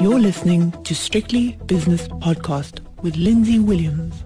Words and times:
You're 0.00 0.20
listening 0.20 0.70
to 0.84 0.94
Strictly 0.94 1.58
Business 1.66 2.06
Podcast 2.06 2.80
with 3.02 3.16
Lindsay 3.16 3.58
Williams. 3.58 4.22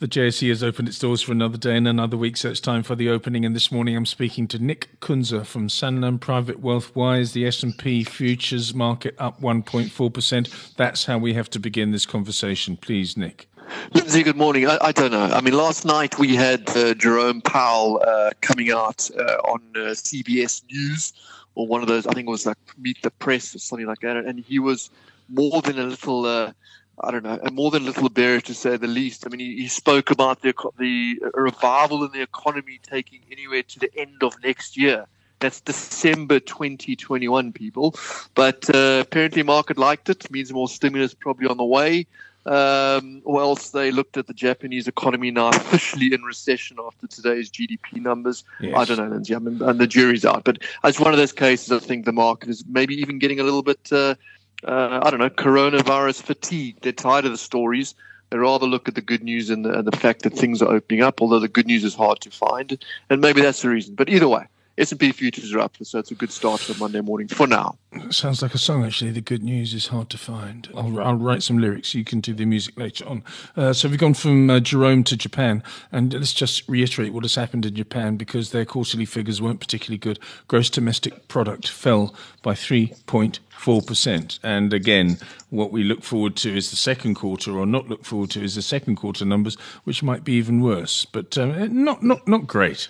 The 0.00 0.06
JSE 0.06 0.50
has 0.50 0.62
opened 0.62 0.88
its 0.88 0.98
doors 0.98 1.22
for 1.22 1.32
another 1.32 1.56
day 1.56 1.76
and 1.76 1.88
another 1.88 2.18
week, 2.18 2.36
so 2.36 2.50
it's 2.50 2.60
time 2.60 2.82
for 2.82 2.94
the 2.94 3.08
opening. 3.08 3.46
And 3.46 3.56
this 3.56 3.72
morning, 3.72 3.96
I'm 3.96 4.04
speaking 4.04 4.46
to 4.48 4.58
Nick 4.58 5.00
Kunze 5.00 5.46
from 5.46 5.68
Sanlam 5.68 6.20
Private 6.20 6.60
Wealth. 6.60 6.90
Why 6.94 7.18
is 7.18 7.32
the 7.32 7.46
S&P 7.46 8.04
futures 8.04 8.74
market 8.74 9.14
up 9.18 9.40
1.4 9.40 10.12
percent? 10.12 10.50
That's 10.76 11.06
how 11.06 11.16
we 11.16 11.32
have 11.32 11.48
to 11.50 11.58
begin 11.58 11.90
this 11.90 12.04
conversation. 12.04 12.76
Please, 12.76 13.16
Nick. 13.16 13.48
Lindsay, 13.94 14.22
good 14.22 14.36
morning. 14.36 14.68
I, 14.68 14.76
I, 14.82 14.92
don't 14.92 15.12
know. 15.12 15.24
I 15.24 15.40
mean, 15.40 15.54
last 15.54 15.86
night 15.86 16.18
we 16.18 16.36
had 16.36 16.68
uh, 16.76 16.92
Jerome 16.94 17.40
Powell 17.40 18.02
uh, 18.06 18.32
coming 18.42 18.70
out 18.70 19.08
uh, 19.18 19.22
on 19.44 19.62
uh, 19.74 19.78
CBS 19.94 20.62
News 20.70 21.14
or 21.54 21.66
one 21.66 21.82
of 21.82 21.88
those. 21.88 22.06
I 22.06 22.12
think 22.12 22.28
it 22.28 22.30
was 22.30 22.46
like 22.46 22.58
Meet 22.78 23.02
the 23.02 23.10
Press 23.10 23.54
or 23.54 23.58
something 23.58 23.86
like 23.86 24.00
that, 24.00 24.16
and 24.16 24.40
he 24.40 24.58
was 24.58 24.90
more 25.28 25.62
than 25.62 25.78
a 25.78 25.84
little 25.84 26.26
uh, 26.26 26.52
I 27.00 27.10
don't 27.10 27.24
know, 27.24 27.38
more 27.52 27.70
than 27.70 27.82
a 27.82 27.86
little 27.86 28.08
bearish 28.08 28.44
to 28.44 28.54
say 28.54 28.76
the 28.76 28.86
least. 28.86 29.26
I 29.26 29.30
mean, 29.30 29.40
he, 29.40 29.62
he 29.62 29.68
spoke 29.68 30.10
about 30.10 30.42
the 30.42 30.54
the 30.78 31.20
revival 31.34 32.04
in 32.04 32.12
the 32.12 32.22
economy 32.22 32.80
taking 32.82 33.20
anywhere 33.30 33.62
to 33.62 33.78
the 33.78 33.90
end 33.96 34.22
of 34.22 34.34
next 34.42 34.76
year. 34.76 35.06
That's 35.40 35.60
December 35.60 36.38
2021, 36.38 37.52
people. 37.52 37.96
But 38.36 38.72
uh, 38.72 39.00
apparently, 39.02 39.42
market 39.42 39.76
liked 39.76 40.08
it. 40.08 40.30
Means 40.30 40.52
more 40.52 40.68
stimulus 40.68 41.14
probably 41.14 41.48
on 41.48 41.56
the 41.56 41.64
way. 41.64 42.06
Um, 42.44 43.22
or 43.24 43.40
else 43.40 43.70
they 43.70 43.92
looked 43.92 44.16
at 44.16 44.26
the 44.26 44.34
Japanese 44.34 44.88
economy 44.88 45.30
now 45.30 45.48
officially 45.54 46.12
in 46.12 46.22
recession 46.22 46.76
after 46.84 47.06
today's 47.06 47.50
GDP 47.50 48.00
numbers. 48.00 48.42
Yes. 48.60 48.76
I 48.76 48.84
don't 48.84 48.98
know, 48.98 49.14
Lindsay. 49.14 49.34
I 49.34 49.38
mean, 49.38 49.62
and 49.62 49.78
the 49.78 49.86
jury's 49.86 50.24
out. 50.24 50.44
But 50.44 50.58
it's 50.84 50.98
one 50.98 51.12
of 51.12 51.18
those 51.18 51.32
cases. 51.32 51.70
I 51.70 51.78
think 51.78 52.04
the 52.04 52.12
market 52.12 52.48
is 52.48 52.64
maybe 52.68 52.94
even 52.94 53.18
getting 53.18 53.38
a 53.38 53.44
little 53.44 53.62
bit. 53.62 53.88
Uh, 53.92 54.16
uh, 54.64 55.00
I 55.02 55.10
don't 55.10 55.20
know, 55.20 55.30
coronavirus 55.30 56.22
fatigue. 56.22 56.76
They're 56.82 56.92
tired 56.92 57.24
of 57.24 57.32
the 57.32 57.38
stories. 57.38 57.94
They 58.30 58.38
rather 58.38 58.66
look 58.66 58.88
at 58.88 58.94
the 58.94 59.02
good 59.02 59.22
news 59.22 59.50
and 59.50 59.64
the, 59.64 59.78
and 59.78 59.86
the 59.86 59.96
fact 59.96 60.22
that 60.22 60.32
things 60.32 60.62
are 60.62 60.72
opening 60.72 61.02
up, 61.02 61.20
although 61.20 61.38
the 61.38 61.48
good 61.48 61.66
news 61.66 61.84
is 61.84 61.94
hard 61.94 62.20
to 62.20 62.30
find. 62.30 62.82
And 63.10 63.20
maybe 63.20 63.42
that's 63.42 63.60
the 63.62 63.68
reason. 63.68 63.94
But 63.94 64.08
either 64.08 64.28
way, 64.28 64.46
S&P 64.78 65.12
futures 65.12 65.52
are 65.52 65.60
up, 65.60 65.76
so 65.82 65.98
it's 65.98 66.10
a 66.10 66.14
good 66.14 66.32
start 66.32 66.58
for 66.58 66.74
Monday 66.78 67.02
morning 67.02 67.28
for 67.28 67.46
now. 67.46 67.76
Sounds 68.08 68.40
like 68.40 68.54
a 68.54 68.58
song, 68.58 68.86
actually. 68.86 69.10
The 69.10 69.20
good 69.20 69.42
news 69.42 69.74
is 69.74 69.88
hard 69.88 70.08
to 70.10 70.18
find. 70.18 70.66
I'll, 70.74 70.98
I'll 70.98 71.14
write 71.14 71.42
some 71.42 71.58
lyrics. 71.58 71.94
You 71.94 72.04
can 72.04 72.20
do 72.20 72.32
the 72.32 72.46
music 72.46 72.78
later 72.78 73.06
on. 73.06 73.22
Uh, 73.54 73.74
so 73.74 73.86
we've 73.86 73.98
gone 73.98 74.14
from 74.14 74.48
uh, 74.48 74.60
Jerome 74.60 75.04
to 75.04 75.16
Japan, 75.16 75.62
and 75.92 76.14
let's 76.14 76.32
just 76.32 76.66
reiterate 76.70 77.12
what 77.12 77.24
has 77.24 77.34
happened 77.34 77.66
in 77.66 77.74
Japan 77.74 78.16
because 78.16 78.50
their 78.50 78.64
quarterly 78.64 79.04
figures 79.04 79.42
weren't 79.42 79.60
particularly 79.60 79.98
good. 79.98 80.18
Gross 80.48 80.70
domestic 80.70 81.28
product 81.28 81.68
fell 81.68 82.14
by 82.40 82.54
3.4%. 82.54 84.38
And 84.42 84.72
again, 84.72 85.18
what 85.50 85.70
we 85.70 85.84
look 85.84 86.02
forward 86.02 86.34
to 86.36 86.56
is 86.56 86.70
the 86.70 86.76
second 86.76 87.16
quarter, 87.16 87.58
or 87.58 87.66
not 87.66 87.88
look 87.88 88.06
forward 88.06 88.30
to 88.30 88.42
is 88.42 88.54
the 88.54 88.62
second 88.62 88.96
quarter 88.96 89.26
numbers, 89.26 89.56
which 89.84 90.02
might 90.02 90.24
be 90.24 90.32
even 90.32 90.62
worse, 90.62 91.04
but 91.04 91.36
uh, 91.36 91.66
not, 91.66 92.02
not, 92.02 92.26
not 92.26 92.46
great. 92.46 92.88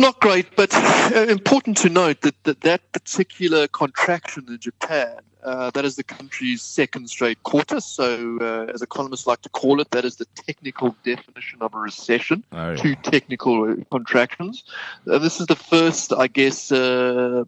Not 0.00 0.18
great, 0.18 0.56
but 0.56 0.72
uh, 0.74 1.26
important 1.28 1.76
to 1.78 1.90
note 1.90 2.22
that 2.22 2.42
that, 2.44 2.62
that 2.62 2.92
particular 2.92 3.68
contraction 3.68 4.46
in 4.48 4.58
Japan, 4.58 5.18
uh, 5.44 5.68
that 5.72 5.84
is 5.84 5.96
the 5.96 6.02
country's 6.02 6.62
second 6.62 7.10
straight 7.10 7.42
quarter. 7.42 7.80
So, 7.80 8.38
uh, 8.40 8.72
as 8.72 8.80
economists 8.80 9.26
like 9.26 9.42
to 9.42 9.50
call 9.50 9.78
it, 9.78 9.90
that 9.90 10.06
is 10.06 10.16
the 10.16 10.24
technical 10.36 10.96
definition 11.04 11.60
of 11.60 11.74
a 11.74 11.78
recession. 11.78 12.42
Oh, 12.52 12.70
yeah. 12.70 12.76
Two 12.76 12.94
technical 12.94 13.76
contractions. 13.90 14.64
Uh, 15.06 15.18
this 15.18 15.38
is 15.38 15.46
the 15.48 15.54
first, 15.54 16.14
I 16.14 16.28
guess, 16.28 16.72
uh, 16.72 17.44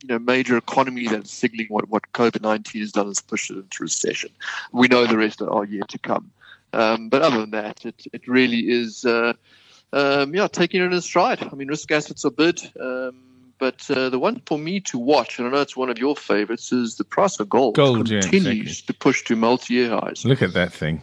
you 0.00 0.08
know, 0.08 0.20
major 0.20 0.56
economy 0.56 1.08
that's 1.08 1.32
signaling 1.32 1.66
what, 1.68 1.88
what 1.88 2.04
COVID 2.12 2.42
nineteen 2.42 2.82
has 2.82 2.92
done 2.92 3.08
is 3.08 3.20
push 3.20 3.50
it 3.50 3.56
into 3.56 3.82
recession. 3.82 4.30
We 4.70 4.86
know 4.86 5.04
the 5.04 5.18
rest 5.18 5.42
are 5.42 5.64
yet 5.64 5.88
to 5.88 5.98
come. 5.98 6.30
Um, 6.72 7.08
but 7.08 7.22
other 7.22 7.40
than 7.40 7.50
that, 7.50 7.84
it, 7.84 8.06
it 8.12 8.28
really 8.28 8.70
is 8.70 9.04
uh, 9.04 9.32
um, 9.92 10.34
yeah, 10.34 10.48
taking 10.48 10.82
it 10.82 10.92
in 10.92 11.00
stride. 11.00 11.42
I 11.42 11.54
mean, 11.54 11.68
risk 11.68 11.90
assets 11.90 12.24
are 12.24 12.30
bid. 12.30 12.60
Um, 12.80 13.22
but 13.58 13.90
uh, 13.90 14.08
the 14.08 14.18
one 14.18 14.40
for 14.46 14.58
me 14.58 14.80
to 14.80 14.98
watch, 14.98 15.38
and 15.38 15.48
I 15.48 15.50
know 15.50 15.60
it's 15.60 15.76
one 15.76 15.90
of 15.90 15.98
your 15.98 16.16
favorites, 16.16 16.72
is 16.72 16.96
the 16.96 17.04
price 17.04 17.40
of 17.40 17.48
gold. 17.48 17.74
Gold 17.74 18.08
continues 18.08 18.44
yeah, 18.44 18.62
exactly. 18.62 18.94
to 18.94 18.98
push 18.98 19.24
to 19.24 19.36
multi-year 19.36 19.90
highs. 19.90 20.24
Look 20.24 20.42
at 20.42 20.52
that 20.52 20.72
thing. 20.72 21.02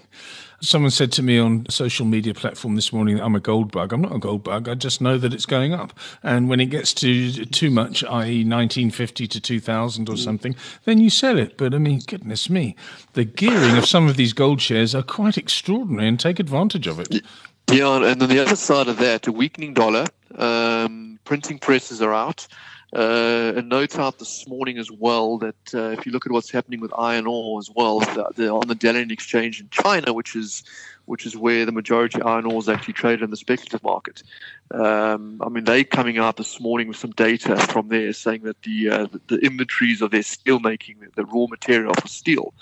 Someone 0.61 0.89
said 0.89 1.11
to 1.11 1.21
me 1.21 1.37
on 1.37 1.65
a 1.67 1.71
social 1.71 2.05
media 2.05 2.33
platform 2.33 2.75
this 2.75 2.93
morning, 2.93 3.19
I'm 3.19 3.35
a 3.35 3.41
gold 3.41 3.73
bug. 3.73 3.91
I'm 3.91 4.01
not 4.01 4.15
a 4.15 4.19
gold 4.19 4.43
bug. 4.43 4.69
I 4.69 4.73
just 4.73 5.01
know 5.01 5.17
that 5.17 5.33
it's 5.33 5.45
going 5.45 5.73
up. 5.73 5.93
And 6.23 6.47
when 6.47 6.61
it 6.61 6.67
gets 6.67 6.93
to 6.95 7.45
too 7.45 7.69
much, 7.69 8.05
i.e., 8.05 8.45
1950 8.45 9.27
to 9.27 9.41
2000 9.41 10.09
or 10.09 10.15
something, 10.15 10.55
then 10.85 10.99
you 10.99 11.09
sell 11.09 11.37
it. 11.37 11.57
But 11.57 11.75
I 11.75 11.77
mean, 11.77 12.01
goodness 12.07 12.49
me, 12.49 12.77
the 13.13 13.25
gearing 13.25 13.77
of 13.77 13.85
some 13.85 14.07
of 14.07 14.15
these 14.15 14.31
gold 14.31 14.61
shares 14.61 14.95
are 14.95 15.03
quite 15.03 15.37
extraordinary 15.37 16.07
and 16.07 16.19
take 16.19 16.39
advantage 16.39 16.87
of 16.87 16.99
it. 16.99 17.21
Yeah, 17.71 18.03
and 18.03 18.21
then 18.21 18.29
the 18.29 18.39
other 18.39 18.55
side 18.55 18.87
of 18.87 18.97
that, 18.99 19.27
a 19.27 19.31
weakening 19.31 19.73
dollar, 19.73 20.05
um, 20.35 21.19
printing 21.25 21.59
presses 21.59 22.01
are 22.01 22.13
out. 22.13 22.47
Uh, 22.95 23.51
a 23.57 23.61
note 23.61 23.99
out 23.99 24.19
this 24.19 24.47
morning 24.47 24.77
as 24.77 24.89
well 24.89 25.37
that 25.39 25.73
uh, 25.73 25.89
if 25.89 26.05
you 26.05 26.11
look 26.13 26.25
at 26.25 26.31
what's 26.31 26.49
happening 26.49 26.79
with 26.79 26.93
iron 26.97 27.27
ore 27.27 27.59
as 27.59 27.69
well, 27.75 27.97
on 27.97 28.67
the 28.67 28.75
Dalian 28.75 29.11
exchange 29.11 29.59
in 29.59 29.67
China, 29.69 30.13
which 30.13 30.35
is 30.35 30.63
which 31.05 31.25
is 31.25 31.37
where 31.37 31.65
the 31.65 31.71
majority 31.71 32.19
of 32.19 32.25
iron 32.25 32.45
ore 32.45 32.59
is 32.59 32.69
actually 32.69 32.93
traded 32.93 33.21
in 33.21 33.29
the 33.31 33.37
speculative 33.37 33.83
market. 33.83 34.23
Um, 34.71 35.41
I 35.41 35.49
mean, 35.49 35.65
they 35.65 35.83
coming 35.83 36.17
out 36.17 36.37
this 36.37 36.59
morning 36.59 36.87
with 36.87 36.97
some 36.97 37.11
data 37.11 37.57
from 37.57 37.89
there 37.89 38.13
saying 38.13 38.43
that 38.43 38.61
the 38.61 38.89
uh, 38.89 39.07
the, 39.07 39.21
the, 39.27 39.45
inventories 39.45 40.01
of 40.01 40.11
their 40.11 40.23
steel 40.23 40.59
making, 40.59 40.99
the, 40.99 41.09
the 41.15 41.25
raw 41.25 41.47
material 41.47 41.93
for 41.93 42.07
steel, 42.07 42.53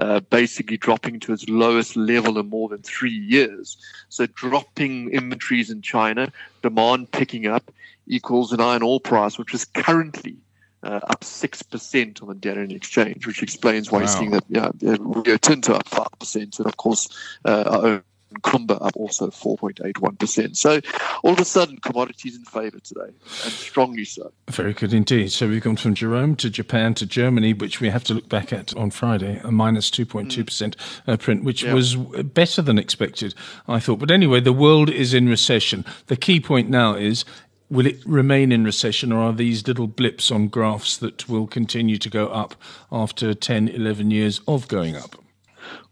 uh, 0.00 0.20
basically 0.20 0.76
dropping 0.76 1.20
to 1.20 1.32
its 1.32 1.48
lowest 1.48 1.96
level 1.96 2.38
in 2.38 2.48
more 2.48 2.68
than 2.68 2.82
three 2.82 3.10
years. 3.10 3.76
So 4.08 4.26
dropping 4.26 5.10
inventories 5.10 5.70
in 5.70 5.82
China, 5.82 6.32
demand 6.62 7.12
picking 7.12 7.46
up 7.46 7.72
equals 8.06 8.52
an 8.52 8.60
iron 8.60 8.82
ore 8.82 9.00
price, 9.00 9.38
which 9.38 9.54
is 9.54 9.64
currently 9.64 10.36
uh, 10.82 11.00
up 11.08 11.22
6% 11.22 12.22
on 12.22 12.28
the 12.28 12.34
Dalian 12.34 12.72
exchange, 12.72 13.26
which 13.26 13.42
explains 13.42 13.90
why 13.90 13.98
wow. 13.98 14.00
you're 14.00 14.08
seeing 14.08 14.30
that 14.32 14.44
yeah, 14.48 14.70
Rio 15.00 15.36
Tinto 15.38 15.74
up 15.74 15.88
5%, 15.88 16.58
and 16.58 16.66
of 16.66 16.76
course, 16.76 17.08
uh, 17.44 17.64
our 17.66 17.86
own 17.86 18.02
Kumba 18.42 18.84
up 18.84 18.96
also 18.96 19.28
4.81%. 19.28 20.56
So 20.56 20.80
all 21.22 21.32
of 21.32 21.38
a 21.38 21.44
sudden, 21.44 21.78
commodities 21.78 22.36
in 22.36 22.44
favour 22.44 22.80
today, 22.80 23.12
and 23.44 23.52
strongly 23.52 24.04
so. 24.04 24.32
Very 24.50 24.72
good 24.72 24.92
indeed. 24.92 25.32
So 25.32 25.48
we've 25.48 25.62
gone 25.62 25.76
from 25.76 25.94
Jerome 25.94 26.36
to 26.36 26.50
Japan 26.50 26.94
to 26.94 27.06
Germany, 27.06 27.52
which 27.52 27.80
we 27.80 27.90
have 27.90 28.04
to 28.04 28.14
look 28.14 28.28
back 28.28 28.52
at 28.52 28.74
on 28.76 28.90
Friday, 28.90 29.40
a 29.44 29.52
minus 29.52 29.90
2.2% 29.90 30.26
mm. 30.26 30.74
Uh, 31.06 31.16
print, 31.16 31.44
which 31.44 31.62
yeah. 31.62 31.74
was 31.74 31.96
better 31.96 32.62
than 32.62 32.78
expected, 32.78 33.34
I 33.68 33.80
thought. 33.80 33.98
But 33.98 34.10
anyway, 34.10 34.40
the 34.40 34.52
world 34.52 34.90
is 34.90 35.14
in 35.14 35.28
recession. 35.28 35.84
The 36.06 36.16
key 36.16 36.40
point 36.40 36.68
now 36.70 36.94
is 36.94 37.24
will 37.70 37.86
it 37.86 38.04
remain 38.06 38.52
in 38.52 38.64
recession 38.64 39.10
or 39.10 39.22
are 39.22 39.32
these 39.32 39.66
little 39.66 39.86
blips 39.86 40.30
on 40.30 40.48
graphs 40.48 40.96
that 40.98 41.28
will 41.28 41.46
continue 41.46 41.96
to 41.98 42.10
go 42.10 42.28
up 42.28 42.54
after 42.92 43.34
10, 43.34 43.68
11 43.68 44.10
years 44.10 44.40
of 44.46 44.68
going 44.68 44.96
up? 44.96 45.16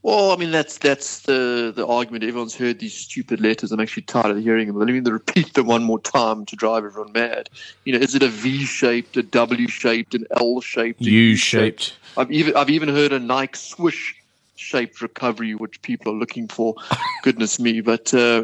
Well, 0.03 0.33
I 0.33 0.37
mean 0.37 0.51
that's 0.51 0.79
that's 0.79 1.21
the 1.21 1.73
the 1.75 1.87
argument. 1.87 2.25
Everyone's 2.25 2.57
heard 2.57 2.81
these 2.81 2.95
stupid 2.95 3.41
letters. 3.41 3.71
I'm 3.71 3.81
actually 3.81 4.03
tired 4.05 4.37
of 4.37 4.43
hearing 4.43 4.67
them. 4.67 4.79
Let 4.79 4.89
me 4.89 4.99
repeat 4.99 5.55
them 5.55 5.67
one 5.67 5.85
more 5.85 6.01
time 6.01 6.45
to 6.47 6.57
drive 6.57 6.85
everyone 6.85 7.13
mad. 7.13 7.49
You 7.85 7.93
know, 7.93 8.01
is 8.01 8.15
it 8.15 8.23
a 8.23 8.29
V 8.29 8.65
shaped, 8.65 9.17
a 9.17 9.23
W 9.23 9.69
shaped, 9.69 10.15
an 10.15 10.27
L 10.39 10.61
shaped, 10.61 11.01
U 11.01 11.37
shaped? 11.37 11.97
I've 12.17 12.33
even 12.33 12.57
I've 12.57 12.71
even 12.71 12.89
heard 12.89 13.13
a 13.13 13.21
Nike 13.21 13.57
swoosh 13.57 14.15
shaped 14.57 15.01
recovery, 15.03 15.55
which 15.55 15.81
people 15.83 16.13
are 16.13 16.17
looking 16.17 16.49
for. 16.49 16.75
Goodness 17.23 17.59
me, 17.59 17.81
but. 17.81 18.13
Uh, 18.13 18.43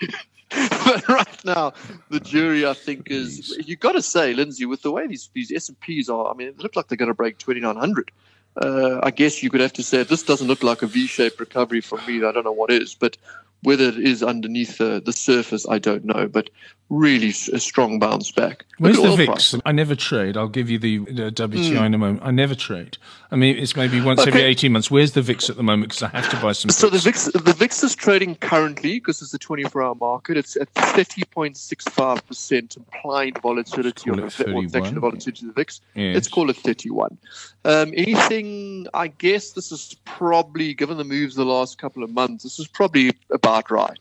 but 0.50 1.08
right 1.08 1.44
now, 1.44 1.72
the 2.08 2.18
jury, 2.18 2.66
I 2.66 2.74
think, 2.74 3.10
is 3.10 3.56
you've 3.66 3.80
got 3.80 3.92
to 3.92 4.02
say, 4.02 4.34
Lindsay, 4.34 4.66
with 4.66 4.82
the 4.82 4.90
way 4.90 5.06
these 5.06 5.30
these 5.32 5.52
S 5.52 5.68
and 5.68 5.78
P's 5.80 6.08
are. 6.08 6.28
I 6.28 6.34
mean, 6.34 6.48
it 6.48 6.58
looks 6.58 6.74
like 6.74 6.88
they're 6.88 6.96
going 6.96 7.08
to 7.08 7.14
break 7.14 7.38
twenty 7.38 7.60
nine 7.60 7.76
hundred. 7.76 8.10
Uh, 8.56 9.00
I 9.02 9.10
guess 9.10 9.42
you 9.42 9.50
could 9.50 9.60
have 9.60 9.72
to 9.74 9.82
say 9.82 10.02
this 10.02 10.22
doesn't 10.22 10.46
look 10.46 10.62
like 10.62 10.82
a 10.82 10.86
V-shaped 10.86 11.40
recovery 11.40 11.80
for 11.80 11.98
me. 12.06 12.24
I 12.24 12.32
don't 12.32 12.44
know 12.44 12.52
what 12.52 12.70
is, 12.70 12.94
but 12.94 13.16
whether 13.62 13.88
it 13.88 13.98
is 13.98 14.22
underneath 14.22 14.78
the, 14.78 15.02
the 15.04 15.12
surface, 15.12 15.66
I 15.68 15.78
don't 15.78 16.04
know. 16.04 16.28
But 16.28 16.50
really 16.90 17.28
a 17.28 17.60
strong 17.60 17.98
bounce 18.00 18.32
back. 18.32 18.66
Where's 18.78 19.00
the 19.00 19.14
VIX? 19.14 19.26
Price. 19.26 19.54
I 19.64 19.72
never 19.72 19.94
trade. 19.94 20.36
I'll 20.36 20.48
give 20.48 20.68
you 20.68 20.78
the, 20.78 20.98
the 20.98 21.30
WTI 21.30 21.76
mm. 21.76 21.86
in 21.86 21.94
a 21.94 21.98
moment. 21.98 22.20
I 22.24 22.32
never 22.32 22.56
trade. 22.56 22.98
I 23.30 23.36
mean, 23.36 23.56
it's 23.56 23.76
maybe 23.76 24.00
once 24.00 24.18
okay. 24.20 24.30
every 24.30 24.42
18 24.42 24.72
months. 24.72 24.90
Where's 24.90 25.12
the 25.12 25.22
VIX 25.22 25.50
at 25.50 25.56
the 25.56 25.62
moment? 25.62 25.90
Because 25.90 26.02
I 26.02 26.08
have 26.08 26.28
to 26.30 26.40
buy 26.40 26.50
some. 26.52 26.70
So 26.70 26.90
the 26.90 26.98
VIX, 26.98 27.26
the 27.26 27.52
VIX 27.52 27.84
is 27.84 27.94
trading 27.94 28.34
currently, 28.34 28.94
because 28.94 29.22
it's 29.22 29.32
a 29.32 29.38
24 29.38 29.82
hour 29.82 29.94
market, 29.94 30.36
it's 30.36 30.56
at 30.56 30.74
30.65% 30.74 32.76
implied 32.76 33.38
volatility, 33.40 34.10
or 34.10 34.16
the 34.16 34.98
volatility 35.00 35.46
of 35.46 35.54
the 35.54 35.54
VIX. 35.54 35.80
Yes. 35.94 36.14
Let's 36.14 36.28
call 36.28 36.50
it 36.50 36.56
31. 36.56 37.16
Um, 37.64 37.92
anything, 37.96 38.88
I 38.94 39.08
guess 39.08 39.52
this 39.52 39.70
is 39.70 39.94
probably, 40.04 40.74
given 40.74 40.96
the 40.96 41.04
moves 41.04 41.36
the 41.36 41.44
last 41.44 41.78
couple 41.78 42.02
of 42.02 42.10
months, 42.10 42.42
this 42.42 42.58
is 42.58 42.66
probably 42.66 43.12
about 43.30 43.49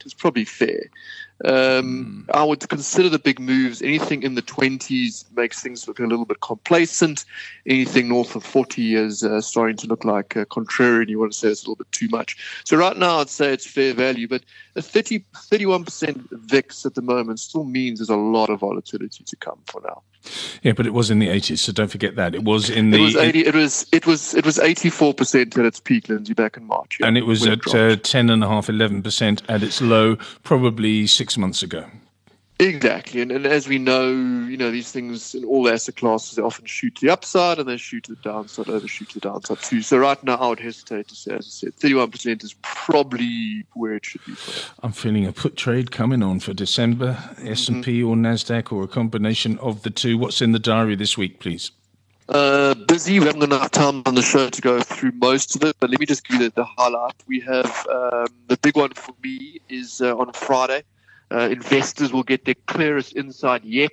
It's 0.06 0.14
probably 0.14 0.46
fair. 0.46 0.90
Um, 1.46 2.28
I 2.34 2.44
would 2.44 2.68
consider 2.68 3.10
the 3.10 3.20
big 3.20 3.40
moves. 3.40 3.82
Anything 3.82 4.24
in 4.24 4.36
the 4.36 4.42
20s 4.42 5.26
makes 5.36 5.62
things 5.62 5.88
look 5.88 6.00
a 6.00 6.06
little 6.06 6.26
bit 6.26 6.42
complacent. 6.42 7.26
Anything 7.66 8.10
north 8.10 8.36
of 8.36 8.44
40 8.44 8.96
is 8.96 9.24
uh, 9.24 9.40
starting 9.42 9.78
to 9.78 9.88
look 9.88 10.04
like 10.04 10.36
uh, 10.36 10.46
contrarian. 10.46 11.08
You 11.08 11.20
want 11.20 11.32
to 11.32 11.38
say 11.38 11.50
it's 11.50 11.64
a 11.64 11.66
little 11.66 11.78
bit 11.78 11.92
too 11.92 12.10
much. 12.10 12.62
So 12.66 12.78
right 12.78 12.98
now, 12.98 13.20
I'd 13.20 13.30
say 13.30 13.54
it's 13.54 13.66
fair 13.66 13.94
value, 13.94 14.28
but 14.28 14.44
a 14.76 14.82
30, 14.82 15.24
31% 15.34 16.28
VIX 16.32 16.86
at 16.86 16.96
the 16.96 17.02
moment 17.02 17.40
still 17.40 17.64
means 17.64 18.00
there's 18.00 18.10
a 18.10 18.16
lot 18.16 18.50
of 18.50 18.60
volatility 18.60 19.24
to 19.24 19.36
come 19.38 19.60
for 19.66 19.82
now. 19.82 20.02
Yeah, 20.62 20.74
but 20.74 20.86
it 20.86 20.94
was 20.94 21.10
in 21.10 21.20
the 21.20 21.28
80s, 21.28 21.60
so 21.60 21.72
don't 21.72 21.90
forget 21.90 22.16
that. 22.18 22.36
It 22.36 22.44
was 22.44 22.70
in 22.70 22.92
the. 22.92 22.98
It 22.98 23.02
was 23.02 23.16
80, 23.16 23.40
it 23.46 23.56
was 23.56 23.88
it 23.94 24.06
was 24.06 24.34
it 24.36 24.46
was 24.46 24.58
84% 24.58 25.58
at 25.58 25.66
its 25.66 25.80
peak, 25.80 26.10
Lindsay, 26.10 26.34
back 26.34 26.58
in 26.58 26.66
March. 26.66 26.98
Yeah, 27.00 27.08
and 27.08 27.18
it 27.18 27.26
was 27.26 27.48
at 27.48 27.60
uh, 27.68 27.96
10.5, 27.96 29.02
11% 29.02 29.42
at 29.48 29.64
its 29.64 29.82
low 29.82 30.18
probably 30.44 31.08
six 31.08 31.29
months 31.38 31.64
ago. 31.64 31.86
Exactly, 32.62 33.22
and, 33.22 33.32
and 33.32 33.46
as 33.46 33.70
we 33.70 33.78
know, 33.78 34.10
you 34.10 34.58
know 34.58 34.70
these 34.70 34.92
things 34.92 35.34
in 35.34 35.46
all 35.46 35.70
asset 35.70 35.96
classes 35.96 36.36
they 36.36 36.42
often 36.42 36.66
shoot 36.66 36.94
to 36.96 37.06
the 37.06 37.14
upside 37.14 37.58
and 37.58 37.70
they 37.70 37.78
shoot 37.78 38.04
to 38.04 38.16
the 38.16 38.22
downside, 38.22 38.68
overshoot 38.68 39.08
to 39.12 39.14
the 39.22 39.30
downside 39.30 39.60
too. 39.60 39.82
So 39.82 39.98
right 39.98 40.22
now, 40.26 40.36
I 40.36 40.50
would 40.50 40.60
hesitate 40.60 41.08
to 41.08 41.16
say, 41.16 41.36
as 41.36 41.46
I 41.46 41.50
said, 41.50 41.76
thirty-one 41.76 42.12
percent 42.12 42.44
is 42.44 42.56
probably 42.62 43.66
where 43.76 43.94
it 43.94 44.06
should 44.06 44.26
be. 44.26 44.34
I'm 44.84 44.92
feeling 44.92 45.26
a 45.26 45.32
put 45.32 45.56
trade 45.56 45.92
coming 45.92 46.22
on 46.22 46.42
for 46.42 46.54
December, 46.54 47.18
S 47.42 47.70
and 47.70 47.82
P 47.82 48.04
or 48.04 48.18
Nasdaq 48.18 48.74
or 48.74 48.84
a 48.84 48.90
combination 48.90 49.58
of 49.60 49.84
the 49.84 49.90
two. 49.90 50.18
What's 50.18 50.42
in 50.42 50.52
the 50.52 50.60
diary 50.60 50.96
this 50.96 51.18
week, 51.18 51.40
please? 51.40 51.72
Uh, 52.28 52.74
busy. 52.74 53.22
We 53.22 53.26
haven't 53.28 53.40
got 53.40 53.54
enough 53.54 53.72
time 53.72 54.04
on 54.06 54.16
the 54.16 54.22
show 54.22 54.50
to 54.50 54.62
go 54.62 54.82
through 54.82 55.14
most 55.14 55.56
of 55.56 55.64
it, 55.64 55.78
but 55.80 55.90
let 55.92 56.00
me 56.02 56.06
just 56.06 56.28
give 56.28 56.42
you 56.42 56.50
the, 56.50 56.56
the 56.56 56.66
highlight. 56.66 57.16
We 57.26 57.40
have 57.40 57.88
um, 57.88 58.28
the 58.48 58.58
big 58.62 58.76
one 58.76 58.92
for 58.96 59.16
me 59.24 59.62
is 59.70 60.02
uh, 60.02 60.18
on 60.18 60.34
Friday 60.34 60.84
uh, 61.32 61.50
investors 61.50 62.12
will 62.12 62.24
get 62.24 62.46
their 62.46 62.56
clearest 62.68 63.16
insight 63.16 63.64
yet 63.64 63.92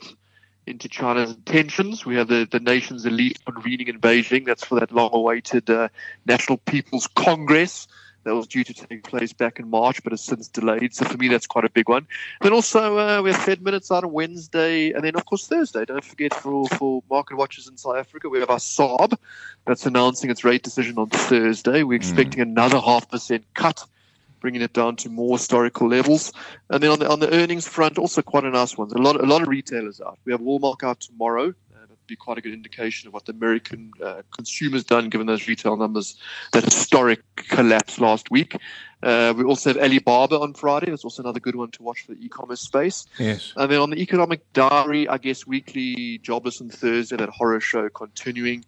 into 0.66 0.88
China's 0.88 1.30
intentions. 1.30 2.04
We 2.04 2.16
have 2.16 2.28
the, 2.28 2.46
the 2.50 2.60
nation's 2.60 3.06
elite 3.06 3.38
convening 3.44 3.88
in 3.88 4.00
Beijing. 4.00 4.46
That's 4.46 4.64
for 4.64 4.80
that 4.80 4.92
long 4.92 5.10
awaited 5.12 5.70
uh, 5.70 5.88
National 6.26 6.58
People's 6.58 7.06
Congress 7.06 7.86
that 8.26 8.34
was 8.34 8.48
due 8.48 8.64
to 8.64 8.74
take 8.74 9.04
place 9.04 9.32
back 9.32 9.60
in 9.60 9.70
March, 9.70 10.02
but 10.02 10.12
has 10.12 10.20
since 10.20 10.48
delayed. 10.48 10.92
So 10.92 11.04
for 11.04 11.16
me, 11.16 11.28
that's 11.28 11.46
quite 11.46 11.64
a 11.64 11.70
big 11.70 11.88
one. 11.88 12.08
Then 12.40 12.52
also 12.52 12.98
uh, 12.98 13.22
we 13.22 13.30
have 13.30 13.40
Fed 13.40 13.62
minutes 13.62 13.92
out 13.92 14.02
on 14.02 14.12
Wednesday, 14.12 14.90
and 14.90 15.04
then 15.04 15.14
of 15.14 15.24
course 15.24 15.46
Thursday. 15.46 15.84
Don't 15.84 16.04
forget 16.04 16.34
for 16.34 16.66
for 16.70 17.04
market 17.08 17.36
watchers 17.36 17.68
in 17.68 17.76
South 17.76 17.96
Africa, 17.96 18.28
we 18.28 18.40
have 18.40 18.50
our 18.50 18.58
SARB 18.58 19.16
that's 19.64 19.86
announcing 19.86 20.28
its 20.28 20.42
rate 20.44 20.64
decision 20.64 20.98
on 20.98 21.08
Thursday. 21.08 21.84
We're 21.84 21.94
expecting 21.94 22.40
mm. 22.40 22.50
another 22.50 22.80
half 22.80 23.08
percent 23.08 23.44
cut 23.54 23.84
bringing 24.40 24.62
it 24.62 24.72
down 24.72 24.96
to 24.96 25.08
more 25.08 25.36
historical 25.36 25.88
levels. 25.88 26.32
And 26.70 26.82
then 26.82 26.90
on 26.90 26.98
the 26.98 27.08
on 27.08 27.20
the 27.20 27.32
earnings 27.32 27.66
front, 27.66 27.98
also 27.98 28.22
quite 28.22 28.44
a 28.44 28.50
nice 28.50 28.76
one. 28.76 28.90
A 28.92 28.98
lot 28.98 29.16
a 29.16 29.26
lot 29.26 29.42
of 29.42 29.48
retailers 29.48 30.00
out. 30.00 30.18
We 30.24 30.32
have 30.32 30.40
Walmart 30.40 30.82
out 30.82 31.00
tomorrow. 31.00 31.54
That'd 32.06 32.06
be 32.06 32.16
quite 32.16 32.38
a 32.38 32.40
good 32.40 32.52
indication 32.52 33.08
of 33.08 33.14
what 33.14 33.24
the 33.24 33.32
American 33.32 33.90
uh, 34.02 34.22
consumers 34.30 34.84
done, 34.84 35.08
given 35.08 35.26
those 35.26 35.48
retail 35.48 35.76
numbers, 35.76 36.16
that 36.52 36.64
historic 36.64 37.20
collapse 37.36 37.98
last 37.98 38.30
week. 38.30 38.56
Uh, 39.02 39.34
we 39.36 39.44
also 39.44 39.70
have 39.70 39.76
Alibaba 39.76 40.38
on 40.38 40.54
Friday. 40.54 40.90
That's 40.90 41.04
also 41.04 41.22
another 41.22 41.40
good 41.40 41.56
one 41.56 41.70
to 41.72 41.82
watch 41.82 42.02
for 42.06 42.14
the 42.14 42.24
e-commerce 42.24 42.60
space. 42.60 43.06
Yes. 43.18 43.52
And 43.56 43.70
then 43.70 43.80
on 43.80 43.90
the 43.90 44.00
economic 44.00 44.52
diary, 44.52 45.08
I 45.08 45.18
guess 45.18 45.46
weekly 45.46 46.18
jobless 46.18 46.60
on 46.60 46.70
Thursday, 46.70 47.16
that 47.16 47.28
horror 47.28 47.60
show 47.60 47.88
continuing. 47.88 48.64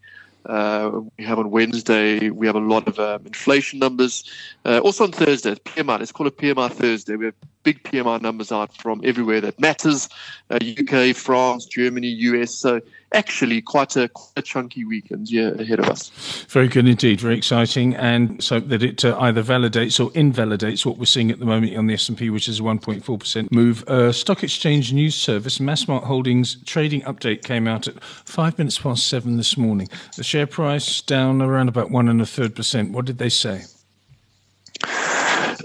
Uh, 0.48 1.02
we 1.18 1.24
have 1.24 1.38
on 1.38 1.50
Wednesday, 1.50 2.30
we 2.30 2.46
have 2.46 2.56
a 2.56 2.60
lot 2.60 2.88
of 2.88 2.98
um, 2.98 3.26
inflation 3.26 3.78
numbers. 3.78 4.24
Uh, 4.64 4.78
also 4.78 5.04
on 5.04 5.12
Thursday, 5.12 5.54
PMI. 5.54 5.98
Let's 5.98 6.10
call 6.10 6.26
it 6.26 6.38
PMI 6.38 6.72
Thursday. 6.72 7.16
We 7.16 7.26
have 7.26 7.34
big 7.62 7.82
PMI 7.82 8.22
numbers 8.22 8.50
out 8.50 8.74
from 8.74 9.02
everywhere 9.04 9.42
that 9.42 9.60
matters 9.60 10.08
uh, 10.50 10.58
UK, 10.62 11.14
France, 11.14 11.66
Germany, 11.66 12.08
US. 12.08 12.54
So 12.54 12.80
actually 13.12 13.62
quite 13.62 13.96
a, 13.96 14.08
quite 14.08 14.32
a 14.36 14.42
chunky 14.42 14.84
weekend 14.84 15.30
yeah, 15.30 15.48
ahead 15.58 15.78
of 15.78 15.88
us. 15.88 16.10
Very 16.48 16.68
good 16.68 16.86
indeed, 16.86 17.20
very 17.20 17.36
exciting, 17.36 17.94
and 17.96 18.42
so 18.42 18.60
that 18.60 18.82
it 18.82 19.04
uh, 19.04 19.18
either 19.20 19.42
validates 19.42 20.04
or 20.04 20.10
invalidates 20.14 20.84
what 20.84 20.98
we're 20.98 21.04
seeing 21.04 21.30
at 21.30 21.38
the 21.38 21.44
moment 21.44 21.76
on 21.76 21.86
the 21.86 21.94
S&P, 21.94 22.30
which 22.30 22.48
is 22.48 22.60
a 22.60 22.62
1.4% 22.62 23.50
move. 23.50 23.86
Uh, 23.88 24.12
Stock 24.12 24.42
Exchange 24.42 24.92
News 24.92 25.14
Service, 25.14 25.58
Massmart 25.58 26.04
Holdings 26.04 26.62
trading 26.64 27.02
update 27.02 27.42
came 27.42 27.66
out 27.66 27.88
at 27.88 28.02
five 28.02 28.58
minutes 28.58 28.78
past 28.78 29.06
seven 29.06 29.36
this 29.36 29.56
morning. 29.56 29.88
The 30.16 30.24
share 30.24 30.46
price 30.46 31.00
down 31.00 31.40
around 31.40 31.68
about 31.68 31.90
one 31.90 32.08
and 32.08 32.20
a 32.20 32.26
third 32.26 32.54
percent. 32.54 32.92
What 32.92 33.04
did 33.04 33.18
they 33.18 33.28
say? 33.28 33.64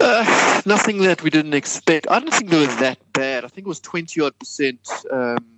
Uh, 0.00 0.62
nothing 0.66 0.98
that 1.02 1.22
we 1.22 1.30
didn't 1.30 1.54
expect. 1.54 2.06
I 2.10 2.18
don't 2.18 2.32
think 2.32 2.50
they 2.50 2.60
were 2.60 2.74
that 2.76 2.98
bad. 3.12 3.44
I 3.44 3.48
think 3.48 3.66
it 3.66 3.68
was 3.68 3.80
20 3.80 4.20
odd 4.20 4.38
percent. 4.38 4.80
Um, 5.10 5.53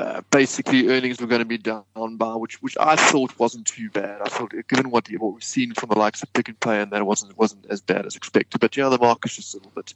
uh, 0.00 0.22
basically 0.30 0.88
earnings 0.88 1.20
were 1.20 1.26
going 1.26 1.40
to 1.40 1.44
be 1.44 1.58
down 1.58 1.84
by, 2.16 2.34
which 2.34 2.62
which 2.62 2.76
I 2.80 2.96
thought 2.96 3.38
wasn't 3.38 3.66
too 3.66 3.90
bad. 3.90 4.22
I 4.22 4.28
thought, 4.30 4.52
given 4.68 4.90
what 4.90 5.08
what 5.18 5.34
we've 5.34 5.44
seen 5.44 5.74
from 5.74 5.90
the 5.90 5.98
likes 5.98 6.22
of 6.22 6.32
Pick 6.32 6.48
and 6.48 6.58
Pay, 6.58 6.80
and 6.80 6.90
that 6.92 7.04
wasn't 7.04 7.36
wasn't 7.36 7.66
as 7.68 7.82
bad 7.82 8.06
as 8.06 8.16
expected. 8.16 8.60
But 8.60 8.76
yeah, 8.76 8.88
the 8.88 8.98
market's 8.98 9.36
just 9.36 9.52
a 9.54 9.58
little 9.58 9.72
bit 9.74 9.92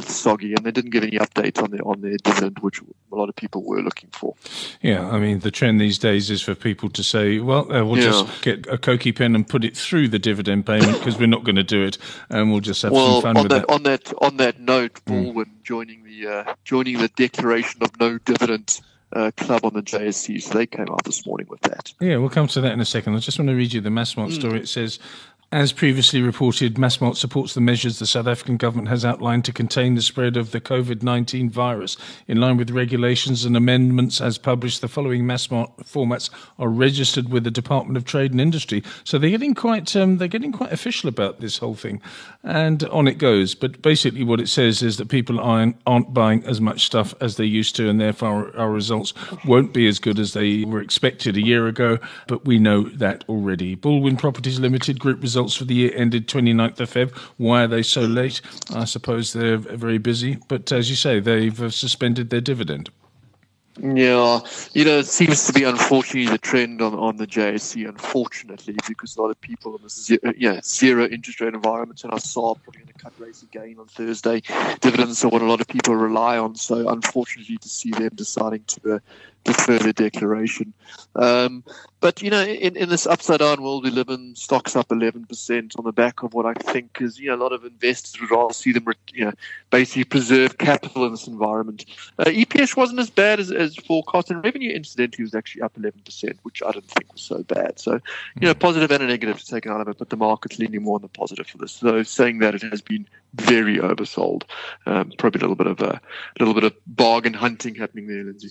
soggy, 0.00 0.54
and 0.54 0.66
they 0.66 0.70
didn't 0.70 0.90
give 0.90 1.02
any 1.02 1.18
updates 1.18 1.62
on 1.62 1.70
their 1.70 1.86
on 1.86 2.02
their 2.02 2.18
dividend, 2.18 2.58
which 2.58 2.82
a 2.82 3.16
lot 3.16 3.30
of 3.30 3.36
people 3.36 3.62
were 3.64 3.80
looking 3.80 4.10
for. 4.12 4.34
Yeah, 4.82 5.08
I 5.08 5.18
mean 5.18 5.40
the 5.40 5.50
trend 5.50 5.80
these 5.80 5.98
days 5.98 6.30
is 6.30 6.42
for 6.42 6.54
people 6.54 6.90
to 6.90 7.02
say, 7.02 7.38
"Well, 7.38 7.72
uh, 7.72 7.84
we'll 7.86 7.96
yeah. 7.96 8.10
just 8.10 8.42
get 8.42 8.66
a 8.66 8.76
Koki 8.76 9.12
pen 9.12 9.34
and 9.34 9.48
put 9.48 9.64
it 9.64 9.74
through 9.74 10.08
the 10.08 10.18
dividend 10.18 10.66
payment 10.66 10.98
because 10.98 11.18
we're 11.18 11.26
not 11.26 11.44
going 11.44 11.56
to 11.56 11.64
do 11.64 11.82
it, 11.84 11.96
and 12.28 12.50
we'll 12.50 12.60
just 12.60 12.82
have 12.82 12.92
well, 12.92 13.22
some 13.22 13.22
fun 13.22 13.36
on 13.38 13.42
with 13.44 13.52
that, 13.52 13.66
that." 13.66 13.72
On 13.72 13.82
that 13.84 14.12
on 14.20 14.36
that 14.36 14.60
note, 14.60 15.00
Balwin 15.06 15.46
mm. 15.46 15.62
joining 15.62 16.04
the 16.04 16.26
uh, 16.26 16.54
joining 16.64 16.98
the 16.98 17.08
declaration 17.08 17.82
of 17.82 17.98
no 17.98 18.18
dividend 18.18 18.80
uh, 19.12 19.30
club 19.36 19.64
on 19.64 19.74
the 19.74 19.82
JSE. 19.82 20.42
So 20.42 20.54
they 20.54 20.66
came 20.66 20.88
out 20.90 21.04
this 21.04 21.26
morning 21.26 21.46
with 21.48 21.60
that. 21.62 21.92
Yeah, 22.00 22.16
we'll 22.18 22.28
come 22.28 22.46
to 22.48 22.60
that 22.60 22.72
in 22.72 22.80
a 22.80 22.84
second. 22.84 23.14
I 23.14 23.18
just 23.18 23.38
want 23.38 23.48
to 23.48 23.54
read 23.54 23.72
you 23.72 23.80
the 23.80 23.90
Massmart 23.90 24.28
mm. 24.28 24.34
story. 24.34 24.60
It 24.60 24.68
says 24.68 24.98
as 25.50 25.72
previously 25.72 26.20
reported, 26.20 26.74
Massmart 26.74 27.16
supports 27.16 27.54
the 27.54 27.62
measures 27.62 27.98
the 27.98 28.06
South 28.06 28.26
African 28.26 28.58
government 28.58 28.88
has 28.88 29.02
outlined 29.02 29.46
to 29.46 29.52
contain 29.52 29.94
the 29.94 30.02
spread 30.02 30.36
of 30.36 30.50
the 30.50 30.60
COVID 30.60 31.02
19 31.02 31.48
virus. 31.48 31.96
In 32.26 32.38
line 32.38 32.58
with 32.58 32.68
regulations 32.70 33.46
and 33.46 33.56
amendments 33.56 34.20
as 34.20 34.36
published, 34.36 34.82
the 34.82 34.88
following 34.88 35.22
Massmart 35.22 35.74
formats 35.78 36.28
are 36.58 36.68
registered 36.68 37.30
with 37.30 37.44
the 37.44 37.50
Department 37.50 37.96
of 37.96 38.04
Trade 38.04 38.32
and 38.32 38.42
Industry. 38.42 38.82
So 39.04 39.16
they're 39.16 39.30
getting 39.30 39.54
quite 39.54 39.96
um, 39.96 40.18
they're 40.18 40.28
getting 40.28 40.52
quite 40.52 40.70
official 40.70 41.08
about 41.08 41.40
this 41.40 41.56
whole 41.56 41.74
thing, 41.74 42.02
and 42.42 42.84
on 42.84 43.08
it 43.08 43.16
goes. 43.16 43.54
But 43.54 43.80
basically, 43.80 44.24
what 44.24 44.40
it 44.40 44.50
says 44.50 44.82
is 44.82 44.98
that 44.98 45.08
people 45.08 45.40
aren't, 45.40 45.76
aren't 45.86 46.12
buying 46.12 46.44
as 46.44 46.60
much 46.60 46.84
stuff 46.84 47.14
as 47.22 47.38
they 47.38 47.46
used 47.46 47.74
to, 47.76 47.88
and 47.88 47.98
therefore 47.98 48.54
our 48.54 48.70
results 48.70 49.14
won't 49.46 49.72
be 49.72 49.88
as 49.88 49.98
good 49.98 50.18
as 50.18 50.34
they 50.34 50.64
were 50.64 50.82
expected 50.82 51.38
a 51.38 51.46
year 51.46 51.68
ago. 51.68 51.98
But 52.26 52.44
we 52.44 52.58
know 52.58 52.82
that 52.82 53.24
already. 53.30 53.76
Balwin 53.76 54.18
Properties 54.18 54.60
Limited 54.60 55.00
Group 55.00 55.22
results 55.22 55.37
results 55.38 55.54
for 55.54 55.66
the 55.66 55.74
year 55.74 55.92
ended 55.94 56.26
29th 56.26 56.80
of 56.80 56.90
Feb. 56.90 57.16
Why 57.36 57.62
are 57.62 57.68
they 57.68 57.84
so 57.84 58.00
late? 58.00 58.40
I 58.74 58.84
suppose 58.84 59.32
they're 59.32 59.56
very 59.56 59.98
busy. 59.98 60.38
But 60.48 60.72
as 60.72 60.90
you 60.90 60.96
say, 60.96 61.20
they've 61.20 61.62
uh, 61.62 61.70
suspended 61.70 62.30
their 62.30 62.40
dividend. 62.40 62.90
Yeah, 63.80 64.40
you 64.74 64.84
know, 64.84 64.98
it 64.98 65.06
seems 65.06 65.46
to 65.46 65.52
be 65.52 65.62
unfortunately 65.62 66.28
the 66.32 66.38
trend 66.38 66.82
on, 66.82 66.94
on 66.94 67.16
the 67.18 67.28
JSE, 67.28 67.88
unfortunately, 67.88 68.74
because 68.88 69.16
a 69.16 69.22
lot 69.22 69.30
of 69.30 69.40
people 69.40 69.76
in 69.76 69.82
this 69.84 70.04
zero, 70.04 70.32
yeah, 70.36 70.58
zero 70.64 71.06
interest 71.06 71.40
rate 71.40 71.54
environment 71.54 72.02
and 72.02 72.12
I 72.12 72.18
saw 72.18 72.56
probably 72.56 72.80
going 72.80 72.92
to 72.92 72.94
cut 72.94 73.12
rates 73.20 73.44
again 73.44 73.76
on 73.78 73.86
Thursday. 73.86 74.42
Dividends 74.80 75.24
are 75.24 75.28
what 75.28 75.42
a 75.42 75.44
lot 75.44 75.60
of 75.60 75.68
people 75.68 75.94
rely 75.94 76.38
on. 76.38 76.56
So, 76.56 76.88
unfortunately, 76.88 77.58
to 77.58 77.68
see 77.68 77.92
them 77.92 78.10
deciding 78.16 78.64
to 78.64 78.94
uh, 78.94 78.98
defer 79.44 79.78
their 79.78 79.92
declaration. 79.92 80.72
Um, 81.16 81.64
but 82.00 82.22
you 82.22 82.30
know, 82.30 82.42
in, 82.42 82.76
in 82.76 82.88
this 82.88 83.06
upside 83.06 83.40
down 83.40 83.62
world 83.62 83.84
we 83.84 83.90
live 83.90 84.08
in, 84.08 84.36
stocks 84.36 84.76
up 84.76 84.88
11% 84.88 85.78
on 85.78 85.84
the 85.84 85.92
back 85.92 86.22
of 86.22 86.32
what 86.32 86.46
I 86.46 86.54
think 86.54 86.98
is, 87.00 87.18
you 87.18 87.28
know, 87.28 87.34
a 87.34 87.42
lot 87.42 87.52
of 87.52 87.64
investors 87.64 88.20
would 88.20 88.30
rather 88.30 88.54
see 88.54 88.72
them, 88.72 88.86
you 89.12 89.24
know, 89.24 89.32
basically 89.70 90.04
preserve 90.04 90.58
capital 90.58 91.06
in 91.06 91.12
this 91.12 91.26
environment. 91.26 91.86
Uh, 92.18 92.24
EPS 92.24 92.76
wasn't 92.76 93.00
as 93.00 93.10
bad 93.10 93.40
as, 93.40 93.50
as 93.50 93.76
forecast, 93.76 94.30
and 94.30 94.44
revenue, 94.44 94.70
incidentally, 94.70 95.24
was 95.24 95.34
actually 95.34 95.62
up 95.62 95.74
11%, 95.74 96.38
which 96.42 96.62
I 96.62 96.70
didn't 96.70 96.90
think 96.90 97.12
was 97.12 97.22
so 97.22 97.42
bad. 97.42 97.80
So, 97.80 97.94
you 98.40 98.46
know, 98.46 98.54
positive 98.54 98.90
and 98.92 99.02
a 99.02 99.06
negative 99.06 99.38
to 99.38 99.46
take 99.46 99.66
out 99.66 99.80
of 99.80 99.88
it, 99.88 99.98
but 99.98 100.10
the 100.10 100.16
market's 100.16 100.58
leaning 100.58 100.82
more 100.82 100.96
on 100.96 101.02
the 101.02 101.08
positive 101.08 101.48
for 101.48 101.58
this. 101.58 101.72
So, 101.72 102.02
saying 102.02 102.38
that 102.38 102.54
it 102.54 102.62
has 102.62 102.80
been 102.80 103.08
very 103.34 103.78
oversold. 103.78 104.44
Um, 104.86 105.12
probably 105.18 105.40
a 105.40 105.42
little 105.42 105.56
bit 105.56 105.66
of 105.66 105.80
a, 105.80 106.00
little 106.38 106.54
bit 106.54 106.64
of 106.64 106.74
bargain 106.86 107.34
hunting 107.34 107.74
happening 107.74 108.06
there, 108.06 108.24
Lindsay. 108.24 108.50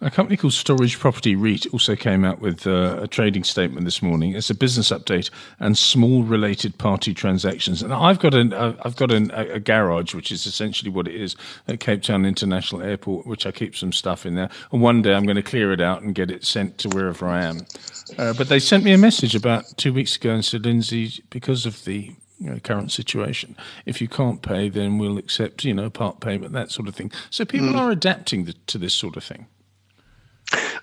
A 0.00 0.10
company 0.10 0.36
called 0.36 0.52
Stor-Age 0.52 0.98
Property 0.98 1.34
REIT 1.34 1.66
also 1.72 1.96
came 1.96 2.24
out 2.24 2.40
with 2.40 2.66
uh, 2.66 2.98
a 3.02 3.08
trading 3.08 3.44
statement 3.44 3.84
this 3.84 4.02
morning. 4.02 4.34
It's 4.34 4.50
a 4.50 4.54
business 4.54 4.90
update 4.90 5.30
and 5.58 5.76
small 5.76 6.22
related 6.22 6.78
party 6.78 7.12
transactions. 7.12 7.82
And 7.82 7.92
I've 7.92 8.18
got 8.18 8.34
an 8.34 8.52
uh, 8.52 8.76
I've 8.82 8.96
got 8.96 9.10
an, 9.10 9.30
a, 9.32 9.54
a, 9.54 9.60
garage, 9.60 10.14
which 10.14 10.30
is 10.30 10.46
essentially 10.46 10.90
what 10.90 11.08
it 11.08 11.14
is 11.14 11.36
at 11.68 11.80
Cape 11.80 12.02
Town 12.02 12.24
International 12.24 12.82
Airport, 12.82 13.26
which 13.26 13.46
I 13.46 13.52
keep 13.52 13.76
some 13.76 13.92
stuff 13.92 14.26
in 14.26 14.34
there. 14.34 14.50
And 14.72 14.80
one 14.80 15.02
day 15.02 15.14
I'm 15.14 15.24
going 15.24 15.36
to 15.36 15.42
clear 15.42 15.72
it 15.72 15.80
out 15.80 16.02
and 16.02 16.14
get 16.14 16.30
it 16.30 16.44
sent 16.44 16.78
to 16.78 16.88
wherever 16.88 17.26
I 17.26 17.44
am. 17.44 17.66
Uh, 18.18 18.32
but 18.34 18.48
they 18.48 18.58
sent 18.58 18.84
me 18.84 18.92
a 18.92 18.98
message 18.98 19.34
about 19.34 19.64
two 19.76 19.92
weeks 19.92 20.16
ago 20.16 20.30
and 20.30 20.44
said, 20.44 20.64
Lindsay, 20.64 21.24
because 21.30 21.66
of 21.66 21.84
the 21.84 22.14
you 22.38 22.50
know, 22.50 22.58
current 22.58 22.90
situation. 22.92 23.56
If 23.86 24.00
you 24.00 24.08
can't 24.08 24.42
pay, 24.42 24.68
then 24.68 24.98
we'll 24.98 25.18
accept, 25.18 25.64
you 25.64 25.74
know, 25.74 25.90
part 25.90 26.20
payment, 26.20 26.52
that 26.52 26.70
sort 26.70 26.88
of 26.88 26.94
thing. 26.94 27.12
So 27.30 27.44
people 27.44 27.68
mm. 27.68 27.76
are 27.76 27.90
adapting 27.90 28.44
the, 28.44 28.54
to 28.66 28.78
this 28.78 28.94
sort 28.94 29.16
of 29.16 29.24
thing. 29.24 29.46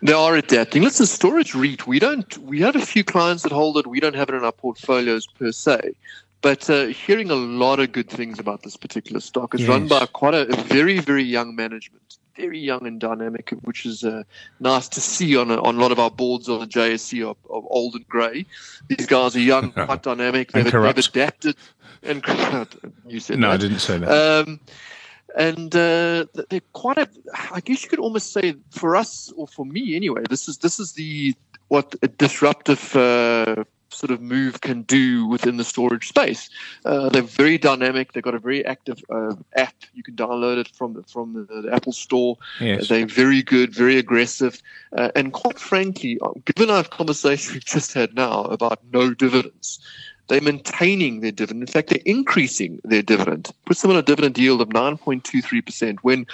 They 0.02 0.14
are 0.14 0.36
adapting. 0.36 0.82
Listen, 0.82 1.06
Stor-Age 1.06 1.54
REIT, 1.54 1.86
we 1.86 2.00
don't. 2.00 2.38
We 2.40 2.60
have 2.62 2.76
a 2.76 2.86
few 2.86 3.04
clients 3.04 3.44
that 3.44 3.52
hold 3.52 3.78
it. 3.78 3.86
We 3.86 4.00
don't 4.00 4.16
have 4.16 4.30
it 4.30 4.36
in 4.36 4.44
our 4.44 4.52
portfolios 4.52 5.28
per 5.28 5.52
se, 5.52 5.94
but 6.42 6.68
uh, 6.70 6.88
hearing 6.88 7.30
a 7.30 7.36
lot 7.36 7.80
of 7.80 7.92
good 7.92 8.10
things 8.10 8.40
about 8.40 8.64
this 8.64 8.76
particular 8.76 9.20
stock. 9.20 9.54
It's 9.54 9.62
yes. 9.62 9.70
run 9.70 9.88
by 9.88 10.08
quite 10.08 10.34
a, 10.34 10.52
a, 10.52 10.56
very, 10.64 11.00
very 11.00 11.24
young 11.24 11.56
management, 11.56 12.18
very 12.42 12.60
young 12.60 12.88
and 12.88 13.00
dynamic, 13.00 13.52
which 13.62 13.86
is 13.86 14.04
uh, 14.04 14.24
nice 14.60 14.90
to 14.90 15.02
see 15.02 15.38
on 15.38 15.52
a, 15.52 15.62
on 15.62 15.76
a 15.76 15.80
lot 15.80 15.92
of 15.92 16.00
our 16.00 16.10
boards 16.10 16.50
on 16.50 16.60
the 16.60 16.66
JSE 16.66 17.22
of, 17.22 17.38
of 17.50 17.66
old 17.70 17.94
and 17.96 18.08
grey. 18.08 18.46
These 18.88 19.06
guys 19.06 19.36
are 19.36 19.40
young, 19.40 19.72
quite 19.88 20.02
dynamic. 20.02 20.52
They've, 20.52 20.66
they've 20.66 20.98
adapted. 20.98 21.56
And 22.04 22.24
you 23.08 23.20
said 23.20 23.38
no, 23.40 23.50
that. 23.50 23.54
I 23.54 23.58
didn't 23.58 23.80
say 23.80 24.00
that. 24.00 24.10
Um, 24.10 24.60
and 25.38 25.74
uh, 25.76 26.26
they're 26.50 26.62
quite 26.74 26.98
a. 26.98 27.08
I 27.52 27.62
guess 27.62 27.84
you 27.84 27.90
could 27.90 28.00
almost 28.00 28.34
say 28.34 28.56
for 28.72 28.96
us 28.96 29.32
or 29.38 29.48
for 29.48 29.66
me 29.66 29.96
anyway. 29.96 30.24
This 30.30 30.50
is 30.50 30.58
this 30.58 30.80
is 30.80 30.94
the 30.94 31.36
what 31.70 31.96
a 32.02 32.08
disruptive 32.08 32.96
uh, 32.96 33.64
sort 33.94 34.12
of 34.12 34.22
move 34.22 34.62
can 34.62 34.84
do 34.84 35.28
within 35.28 35.58
the 35.58 35.64
storage 35.64 36.08
space. 36.08 36.50
Uh, 36.86 37.10
they're 37.10 37.22
very 37.22 37.58
dynamic. 37.58 38.14
They've 38.14 38.24
got 38.24 38.36
a 38.36 38.40
very 38.40 38.66
active 38.66 39.04
uh, 39.10 39.36
app. 39.56 39.76
You 39.94 40.04
can 40.04 40.16
download 40.16 40.58
it 40.58 40.70
from 40.70 40.94
the, 40.94 41.04
from 41.04 41.34
the, 41.34 41.62
the 41.62 41.74
Apple 41.74 41.94
Store. 41.94 42.38
Yes. 42.60 42.88
they're 42.88 43.06
very 43.06 43.42
good, 43.42 43.74
very 43.74 43.98
aggressive, 43.98 44.62
uh, 44.98 45.10
and 45.16 45.34
quite 45.34 45.60
frankly, 45.60 46.18
uh, 46.22 46.32
given 46.46 46.70
our 46.70 46.84
conversation 46.84 47.54
we've 47.54 47.66
just 47.66 47.94
had 47.94 48.16
now 48.16 48.44
about 48.44 48.80
no 48.92 49.14
dividends. 49.14 49.80
They're 50.28 50.40
maintaining 50.40 51.20
their 51.20 51.34
dividend. 51.34 51.64
In 51.64 51.68
fact, 51.68 51.90
they're 51.90 52.00
increasing 52.06 52.80
their 52.86 53.02
dividend. 53.02 53.52
Puts 53.66 53.82
them 53.82 53.92
on 53.92 53.98
a 53.98 54.02
dividend 54.02 54.38
yield 54.38 54.62
of 54.62 54.70
9.23% 54.70 56.00
when 56.04 56.26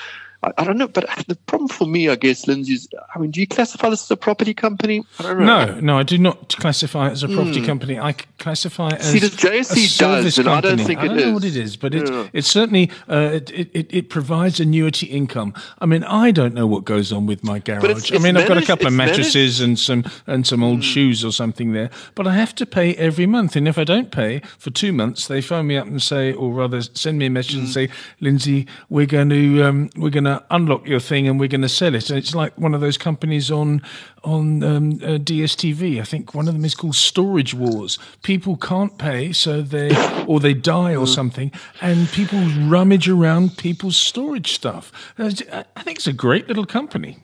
I, 0.43 0.51
I, 0.57 0.63
don't 0.63 0.77
know, 0.77 0.87
but 0.87 1.05
the 1.27 1.35
problem 1.35 1.67
for 1.67 1.87
me, 1.87 2.09
I 2.09 2.15
guess, 2.15 2.47
Lindsay, 2.47 2.73
is 2.73 2.87
I 3.13 3.19
mean, 3.19 3.31
do 3.31 3.39
you 3.39 3.47
classify 3.47 3.89
this 3.89 4.03
as 4.03 4.11
a 4.11 4.17
property 4.17 4.53
company? 4.53 5.03
No, 5.19 5.79
no, 5.79 5.97
I 5.97 6.03
do 6.03 6.17
not 6.17 6.55
classify 6.57 7.07
it 7.07 7.13
as 7.13 7.23
a 7.23 7.27
property 7.27 7.61
mm. 7.61 7.65
company. 7.65 7.99
I 7.99 8.13
classify 8.37 8.89
it 8.89 8.99
as 8.99 9.11
See, 9.11 9.19
the 9.19 9.27
JSE 9.27 9.97
does, 9.97 10.37
and 10.37 10.47
I 10.47 10.61
don't 10.61 10.77
think 10.77 10.99
I 10.99 11.07
don't 11.07 11.17
know 11.17 11.33
what 11.33 11.43
it 11.43 11.55
is, 11.55 11.75
but 11.75 11.95
it, 11.95 12.07
yeah. 12.07 12.27
it's 12.33 12.47
certainly 12.47 12.91
uh, 13.09 13.31
it, 13.33 13.51
it, 13.51 13.87
it, 13.89 14.09
provides 14.09 14.59
annuity 14.59 15.07
income. 15.07 15.53
I 15.79 15.85
mean, 15.85 16.03
I 16.03 16.31
don't 16.31 16.53
know 16.53 16.67
what 16.67 16.85
goes 16.85 17.11
on 17.11 17.25
with 17.25 17.43
my 17.43 17.59
garage. 17.59 17.83
It's, 17.85 17.99
it's 18.01 18.11
I 18.11 18.13
mean, 18.15 18.35
managed, 18.35 18.43
I've 18.43 18.47
got 18.55 18.63
a 18.63 18.65
couple 18.65 18.87
of 18.87 18.93
mattresses 18.93 19.59
managed. 19.59 19.61
and 19.61 19.79
some 19.79 20.11
and 20.27 20.45
some 20.45 20.63
old 20.63 20.79
mm. 20.79 20.83
shoes 20.83 21.25
or 21.25 21.31
something 21.31 21.73
there, 21.73 21.89
but 22.13 22.27
I 22.27 22.35
have 22.35 22.53
to 22.55 22.65
pay 22.65 22.93
every 22.95 23.25
month, 23.25 23.55
and 23.55 23.67
if 23.67 23.77
I 23.77 23.83
don't 23.83 24.11
pay 24.11 24.41
for 24.59 24.69
two 24.69 24.93
months, 24.93 25.27
they 25.27 25.41
phone 25.41 25.67
me 25.67 25.77
up 25.77 25.87
and 25.87 26.01
say, 26.01 26.31
or 26.31 26.51
rather, 26.51 26.81
send 26.81 27.17
me 27.17 27.25
a 27.25 27.29
message 27.29 27.55
mm. 27.55 27.59
and 27.59 27.69
say, 27.69 27.89
Lindsay, 28.19 28.67
we're 28.89 29.07
going 29.07 29.29
to 29.29 29.63
um, 29.63 29.89
we're 29.95 30.11
going 30.11 30.26
to 30.27 30.43
unlock 30.51 30.87
your 30.87 30.99
thing 30.99 31.27
and 31.27 31.39
we're 31.39 31.47
going 31.47 31.61
to 31.61 31.69
sell 31.69 31.95
it. 31.95 32.09
And 32.09 32.17
it's 32.17 32.35
like 32.35 32.57
one 32.57 32.73
of 32.73 32.81
those 32.81 32.97
companies 32.97 33.51
on 33.51 33.81
on 34.23 34.63
um, 34.63 34.91
uh, 35.03 35.17
DSTV. 35.17 36.01
I 36.01 36.03
think 36.03 36.33
one 36.33 36.47
of 36.47 36.53
them 36.53 36.65
is 36.65 36.75
called 36.75 36.95
Storage 36.95 37.53
Wars. 37.53 37.97
People 38.23 38.57
can't 38.57 38.97
pay, 38.97 39.31
so 39.31 39.61
they 39.61 39.91
or 40.25 40.39
they 40.39 40.53
die 40.53 40.95
or 40.95 41.05
mm. 41.05 41.15
something, 41.15 41.51
and 41.81 42.07
people 42.09 42.39
rummage 42.67 43.07
around 43.09 43.57
people's 43.57 43.97
storage 43.97 44.53
stuff. 44.53 44.91
I 45.17 45.29
think 45.29 45.97
it's 45.97 46.07
a 46.07 46.13
great 46.13 46.47
little 46.47 46.65
company. 46.65 47.17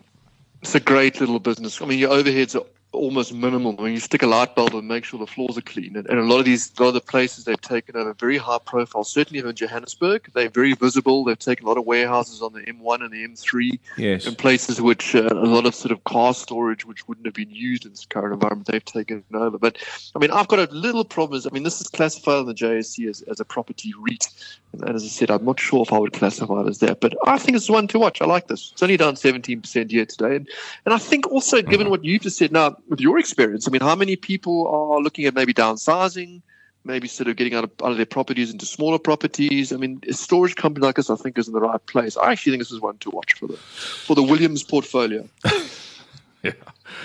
It's 0.61 0.75
a 0.75 0.79
great 0.79 1.19
little 1.19 1.39
business. 1.39 1.81
I 1.81 1.85
mean, 1.85 1.99
your 1.99 2.11
overheads 2.11 2.55
are 2.55 2.65
almost 2.93 3.33
minimal. 3.33 3.75
When 3.75 3.91
you 3.91 3.99
stick 3.99 4.23
a 4.23 4.27
light 4.27 4.55
bulb 4.55 4.73
and 4.73 4.87
make 4.87 5.03
sure 5.03 5.19
the 5.19 5.27
floors 5.27 5.57
are 5.57 5.61
clean, 5.61 5.95
and, 5.95 6.07
and 6.07 6.19
a 6.19 6.23
lot 6.23 6.39
of 6.39 6.45
these, 6.45 6.71
a 6.77 6.81
lot 6.81 6.89
of 6.89 6.93
the 6.93 7.01
places 7.01 7.45
they've 7.45 7.59
taken 7.59 7.95
over 7.95 8.13
very 8.13 8.37
high 8.37 8.59
profile. 8.63 9.03
Certainly 9.03 9.47
in 9.47 9.55
Johannesburg, 9.55 10.29
they're 10.33 10.49
very 10.49 10.73
visible. 10.73 11.23
They've 11.23 11.37
taken 11.37 11.65
a 11.65 11.67
lot 11.69 11.77
of 11.77 11.85
warehouses 11.85 12.41
on 12.41 12.53
the 12.53 12.61
M1 12.61 13.01
and 13.01 13.11
the 13.11 13.27
M3, 13.27 13.79
yes. 13.97 14.25
in 14.25 14.35
places 14.35 14.81
which 14.81 15.15
uh, 15.15 15.29
a 15.31 15.33
lot 15.33 15.65
of 15.65 15.75
sort 15.75 15.91
of 15.91 16.03
car 16.03 16.33
storage 16.33 16.85
which 16.85 17.07
wouldn't 17.07 17.25
have 17.25 17.35
been 17.35 17.51
used 17.51 17.85
in 17.85 17.91
this 17.91 18.05
current 18.05 18.33
environment. 18.33 18.67
They've 18.67 18.83
taken 18.83 19.23
over. 19.33 19.57
But 19.57 19.77
I 20.15 20.19
mean, 20.19 20.31
I've 20.31 20.47
got 20.47 20.59
a 20.59 20.71
little 20.73 21.05
problem. 21.05 21.41
I 21.45 21.53
mean, 21.53 21.63
this 21.63 21.81
is 21.81 21.87
classified 21.87 22.41
in 22.41 22.45
the 22.45 22.53
JSE 22.53 23.09
as, 23.09 23.21
as 23.23 23.39
a 23.39 23.45
property 23.45 23.91
REIT, 23.99 24.29
and 24.73 24.89
as 24.95 25.03
I 25.03 25.07
said, 25.07 25.31
I'm 25.31 25.45
not 25.45 25.59
sure 25.59 25.81
if 25.81 25.91
I 25.91 25.97
would 25.97 26.13
classify 26.13 26.61
it 26.61 26.67
as 26.67 26.79
that. 26.79 26.99
But 26.99 27.15
I 27.25 27.37
think 27.37 27.57
it's 27.57 27.69
one 27.69 27.87
to 27.87 27.99
watch. 27.99 28.21
I 28.21 28.25
like 28.25 28.47
this. 28.47 28.71
It's 28.73 28.83
only 28.83 28.97
down 28.97 29.15
17% 29.15 29.91
year 29.91 30.05
today, 30.05 30.35
and 30.35 30.49
and 30.85 30.93
I 30.93 30.97
think 30.97 31.27
also 31.31 31.61
given 31.61 31.89
what 31.89 32.03
you've 32.03 32.21
just 32.21 32.37
said 32.37 32.51
now 32.51 32.77
with 32.89 32.99
your 32.99 33.17
experience? 33.19 33.67
I 33.67 33.71
mean, 33.71 33.81
how 33.81 33.95
many 33.95 34.15
people 34.15 34.67
are 34.67 35.01
looking 35.01 35.25
at 35.25 35.33
maybe 35.33 35.53
downsizing, 35.53 36.41
maybe 36.83 37.07
sort 37.07 37.29
of 37.29 37.35
getting 37.35 37.53
out 37.53 37.63
of, 37.63 37.71
out 37.83 37.91
of 37.91 37.97
their 37.97 38.05
properties 38.05 38.51
into 38.51 38.65
smaller 38.65 38.99
properties? 38.99 39.71
I 39.71 39.77
mean, 39.77 40.01
a 40.07 40.13
storage 40.13 40.55
company 40.55 40.85
like 40.85 40.95
this, 40.95 41.09
I 41.09 41.15
think, 41.15 41.37
is 41.37 41.47
in 41.47 41.53
the 41.53 41.61
right 41.61 41.85
place. 41.85 42.17
I 42.17 42.31
actually 42.31 42.53
think 42.53 42.61
this 42.61 42.71
is 42.71 42.81
one 42.81 42.97
to 42.99 43.09
watch 43.09 43.33
for 43.33 43.47
the 43.47 43.57
for 43.57 44.15
the 44.15 44.23
Williams 44.23 44.63
portfolio. 44.63 45.27
yeah 46.43 46.51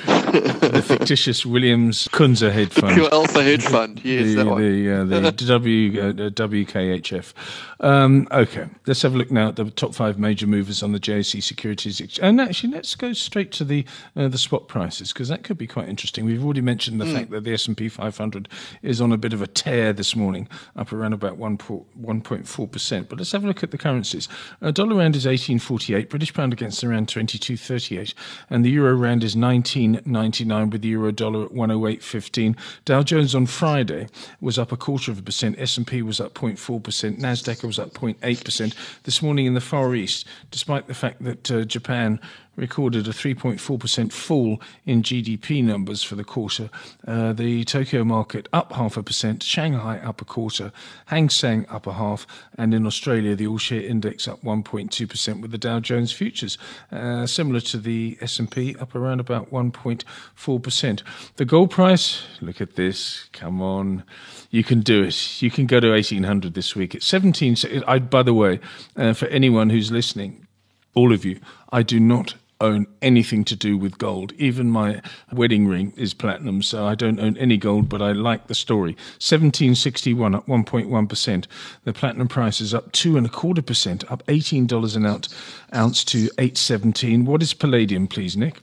the 0.05 0.83
fictitious 0.85 1.47
Williams 1.47 2.09
Kunze 2.09 2.51
hedge 2.51 2.73
fund. 2.73 2.91
The 2.91 2.95
pure 2.95 3.15
alpha 3.15 3.43
hedge 3.43 3.63
fund, 3.69 4.01
yes. 4.05 4.35
The, 4.35 4.45
the, 4.45 4.91
uh, 4.93 5.05
the 5.05 5.33
w, 5.47 6.01
uh, 6.01 6.13
WKHF. 6.31 7.33
Um, 7.81 8.27
okay, 8.31 8.69
let's 8.87 9.03
have 9.03 9.15
a 9.15 9.19
look 9.19 9.31
now 9.31 9.49
at 9.49 9.57
the 9.57 9.71
top 9.71 9.95
five 9.95 10.19
major 10.19 10.47
movers 10.47 10.83
on 10.83 10.93
the 10.93 11.01
JSE 11.01 11.43
Securities 11.43 12.01
Exchange. 12.01 12.27
And 12.27 12.41
actually, 12.41 12.73
let's 12.73 12.95
go 12.95 13.13
straight 13.13 13.53
to 13.53 13.65
the 13.65 13.85
uh, 14.17 14.29
the 14.29 14.39
spot 14.39 14.69
prices 14.69 15.13
because 15.13 15.29
that 15.29 15.45
could 15.45 15.59
be 15.59 15.67
quite 15.67 15.89
interesting. 15.89 16.25
We've 16.25 16.45
already 16.45 16.61
mentioned 16.61 17.01
the 17.01 17.05
mm. 17.05 17.15
fact 17.15 17.31
that 17.31 17.45
the 17.45 17.55
S&P 17.55 17.89
500 17.89 18.49
is 18.83 19.01
on 19.01 19.13
a 19.13 19.17
bit 19.17 19.33
of 19.33 19.43
a 19.43 19.47
tear 19.47 19.93
this 19.93 20.17
morning, 20.17 20.49
up 20.77 20.93
around 20.93 21.13
about 21.13 21.39
1.4%. 21.39 23.09
But 23.09 23.19
let's 23.19 23.33
have 23.33 23.45
a 23.45 23.47
look 23.47 23.63
at 23.63 23.71
the 23.71 23.79
currencies. 23.79 24.29
Uh, 24.61 24.71
dollar 24.71 24.97
rand 24.97 25.17
is 25.17 25.25
18.48, 25.25 26.09
British 26.09 26.35
pound 26.35 26.53
against 26.53 26.81
the 26.81 26.89
rand 26.89 27.07
22.38, 27.07 28.15
and 28.51 28.65
the 28.65 28.71
euro 28.71 28.95
rand 28.95 29.23
is 29.23 29.37
19 29.37 29.68
19.99 29.69 30.71
with 30.71 30.83
the 30.83 30.89
euro 30.89 31.13
dollar 31.13 31.45
at 31.45 31.53
108.15. 31.53 32.57
Dow 32.85 33.03
Jones 33.03 33.35
on 33.35 33.47
Friday 33.47 34.09
was 34.41 34.59
up 34.59 34.73
a 34.73 34.77
quarter 34.77 35.11
of 35.11 35.19
a 35.19 35.23
percent. 35.23 35.59
S&P 35.59 36.03
was 36.03 36.21
up 36.21 36.35
0.4%. 36.35 37.19
Nasdaq 37.19 37.65
was 37.65 37.79
up 37.79 37.93
0.8%. 37.93 38.75
This 39.05 39.23
morning 39.23 39.47
in 39.47 39.55
the 39.55 39.61
Far 39.61 39.95
East, 39.95 40.27
despite 40.51 40.87
the 40.87 40.95
fact 40.95 41.23
that 41.25 41.51
uh, 41.51 41.65
Japan 41.65 42.21
recorded 42.59 43.07
a 43.07 43.13
3.4% 43.13 44.13
fall 44.13 44.61
in 44.85 45.03
GDP 45.03 45.63
numbers 45.63 46.03
for 46.03 46.17
the 46.17 46.25
quarter. 46.25 46.69
Uh, 47.07 47.33
the 47.33 47.65
Tokyo 47.65 48.05
market 48.05 48.49
up 48.53 48.73
half 48.73 48.97
a 48.97 49.03
percent, 49.03 49.43
Shanghai 49.43 49.99
up 49.99 50.21
a 50.21 50.25
quarter, 50.25 50.73
Hang 51.07 51.31
Seng 51.31 51.67
up 51.69 51.87
a 51.87 51.93
half, 51.93 52.27
and 52.59 52.75
in 52.75 52.85
Australia 52.85 53.37
the 53.37 53.47
All 53.47 53.59
Share 53.59 53.83
Index 53.83 54.27
up 54.27 54.43
1.2% 54.43 55.41
with 55.41 55.53
the 55.53 55.59
Dow 55.59 55.79
Jones 55.79 56.13
futures, 56.13 56.59
uh, 56.91 57.27
similar 57.27 57.61
to 57.61 57.79
the 57.79 58.19
S&P 58.21 58.75
up 58.77 58.95
around 58.95 59.21
about 59.21 59.51
1.4%. 59.65 61.03
The 61.37 61.45
gold 61.45 61.71
price, 61.71 62.23
look 62.41 62.61
at 62.61 62.77
this, 62.77 63.29
come 63.33 63.61
on. 63.61 64.05
You 64.51 64.65
can 64.65 64.81
do 64.81 65.03
it. 65.05 65.43
You 65.43 65.51
can 65.51 65.67
go 65.67 65.81
to 65.81 65.91
1800 65.91 66.55
this 66.55 66.75
week. 66.75 66.95
It's 66.95 67.07
17. 67.07 67.57
I, 67.87 67.99
by 67.99 68.23
the 68.23 68.35
way, 68.35 68.61
uh, 68.97 69.13
for 69.13 69.27
anyone 69.27 69.71
who's 69.71 69.91
listening, 69.91 70.47
all 70.95 71.13
of 71.13 71.25
you, 71.25 71.41
I 71.71 71.83
do 71.83 72.01
not 72.01 72.35
own 72.61 72.87
anything 73.03 73.45
to 73.45 73.57
do 73.57 73.77
with 73.77 73.99
gold. 73.99 74.33
Even 74.33 74.71
my 74.71 75.01
wedding 75.33 75.67
ring 75.67 75.93
is 75.97 76.15
platinum, 76.15 76.63
so 76.63 76.87
I 76.87 76.95
don't 76.95 77.21
own 77.21 77.37
any 77.37 77.57
gold, 77.57 77.89
but 77.89 78.03
I 78.03 78.13
like 78.13 78.47
the 78.47 78.55
story. 78.55 78.93
1761 79.21 80.35
up 80.35 80.47
1.1%. 80.47 81.47
The 81.85 81.93
platinum 81.93 82.29
price 82.29 82.61
is 82.61 82.75
up 82.75 82.93
two 82.93 83.17
and 83.17 83.27
a 83.27 83.31
quarter 83.31 83.63
percent, 83.63 84.11
up 84.11 84.25
$18 84.27 84.97
an 84.97 85.07
ounce, 85.07 85.35
ounce 85.75 86.05
to 86.05 86.31
817. 86.39 87.25
What 87.25 87.43
is 87.43 87.55
palladium, 87.55 88.09
please, 88.09 88.37
Nick? 88.37 88.61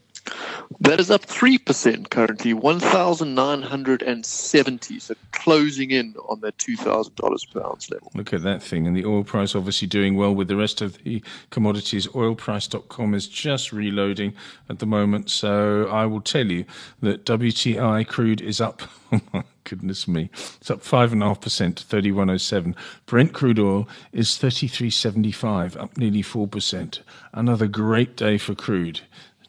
That 0.80 1.00
is 1.00 1.12
up 1.12 1.26
3% 1.26 2.10
currently, 2.10 2.54
1,970. 2.54 5.00
So 5.00 5.14
closing 5.32 5.92
in 5.92 6.16
on 6.28 6.42
that 6.42 6.58
$2,000 6.58 7.52
per 7.52 7.64
ounce 7.64 7.92
level. 7.92 8.12
Look 8.16 8.34
at 8.34 8.42
that 8.44 8.64
thing. 8.64 8.88
And 8.88 8.96
the 8.96 9.06
oil 9.06 9.24
price 9.24 9.56
obviously 9.56 9.88
doing 9.88 10.16
well 10.16 10.34
with 10.34 10.48
the 10.48 10.56
rest 10.56 10.82
of 10.82 10.98
the 11.04 11.24
commodities. 11.50 12.08
Oilprice.com 12.08 13.14
is 13.14 13.28
just 13.28 13.72
reloading 13.72 14.34
at 14.70 14.80
the 14.80 14.86
moment. 14.86 15.30
So 15.30 15.88
I 15.88 16.06
will 16.06 16.22
tell 16.22 16.48
you 16.48 16.66
that 17.02 17.26
WTI 17.26 18.08
crude 18.08 18.42
is 18.42 18.62
up. 18.62 18.82
Oh 19.12 19.22
my 19.32 19.44
goodness 19.66 20.08
me. 20.08 20.30
It's 20.60 20.72
up 20.72 20.82
5.5% 20.82 21.76
to 21.76 21.84
3107. 21.84 22.76
Brent 23.06 23.34
crude 23.34 23.60
oil 23.60 23.88
is 24.12 24.32
33.75, 24.32 25.80
up 25.80 25.96
nearly 25.96 26.24
4%. 26.24 27.00
Another 27.32 27.68
great 27.68 28.18
day 28.18 28.38
for 28.38 28.56
crude. 28.56 29.02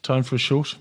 Time 0.07 0.23
for 0.23 0.35
a 0.35 0.39
short? 0.39 0.77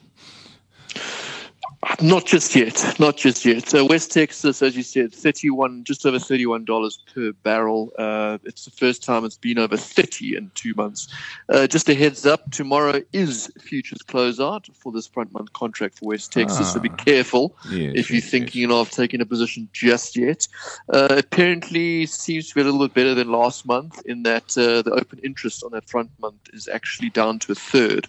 Not 2.00 2.26
just 2.26 2.54
yet. 2.54 2.94
Not 3.00 3.16
just 3.16 3.44
yet. 3.44 3.68
So 3.68 3.84
West 3.84 4.12
Texas, 4.12 4.62
as 4.62 4.76
you 4.76 4.84
said, 4.84 5.12
thirty-one, 5.12 5.82
just 5.82 6.06
over 6.06 6.20
thirty-one 6.20 6.64
dollars 6.64 7.00
per 7.12 7.32
barrel. 7.32 7.92
Uh, 7.98 8.38
it's 8.44 8.66
the 8.66 8.70
first 8.70 9.02
time 9.02 9.24
it's 9.24 9.36
been 9.36 9.58
over 9.58 9.76
thirty 9.76 10.36
in 10.36 10.52
two 10.54 10.74
months. 10.76 11.08
Uh, 11.48 11.66
just 11.66 11.88
a 11.88 11.94
heads 11.94 12.24
up: 12.24 12.52
tomorrow 12.52 13.02
is 13.12 13.50
futures 13.58 13.98
closeout 13.98 14.72
for 14.76 14.92
this 14.92 15.08
front 15.08 15.32
month 15.32 15.52
contract 15.54 15.98
for 15.98 16.06
West 16.10 16.32
Texas. 16.32 16.68
Ah, 16.68 16.74
so 16.74 16.78
be 16.78 16.88
ah. 16.88 16.94
careful 16.94 17.56
yes, 17.68 17.94
if 17.96 18.10
you're 18.10 18.20
yes, 18.20 18.30
thinking 18.30 18.70
yes. 18.70 18.72
of 18.78 18.90
taking 18.92 19.20
a 19.20 19.26
position 19.26 19.68
just 19.72 20.16
yet. 20.16 20.46
Uh, 20.88 21.16
apparently, 21.18 22.06
seems 22.06 22.48
to 22.50 22.54
be 22.54 22.60
a 22.60 22.64
little 22.64 22.86
bit 22.86 22.94
better 22.94 23.14
than 23.16 23.32
last 23.32 23.66
month 23.66 24.00
in 24.06 24.22
that 24.22 24.56
uh, 24.56 24.82
the 24.82 24.92
open 24.92 25.18
interest 25.24 25.64
on 25.64 25.72
that 25.72 25.88
front 25.88 26.10
month 26.20 26.48
is 26.52 26.68
actually 26.68 27.10
down 27.10 27.40
to 27.40 27.50
a 27.50 27.56
third 27.56 28.06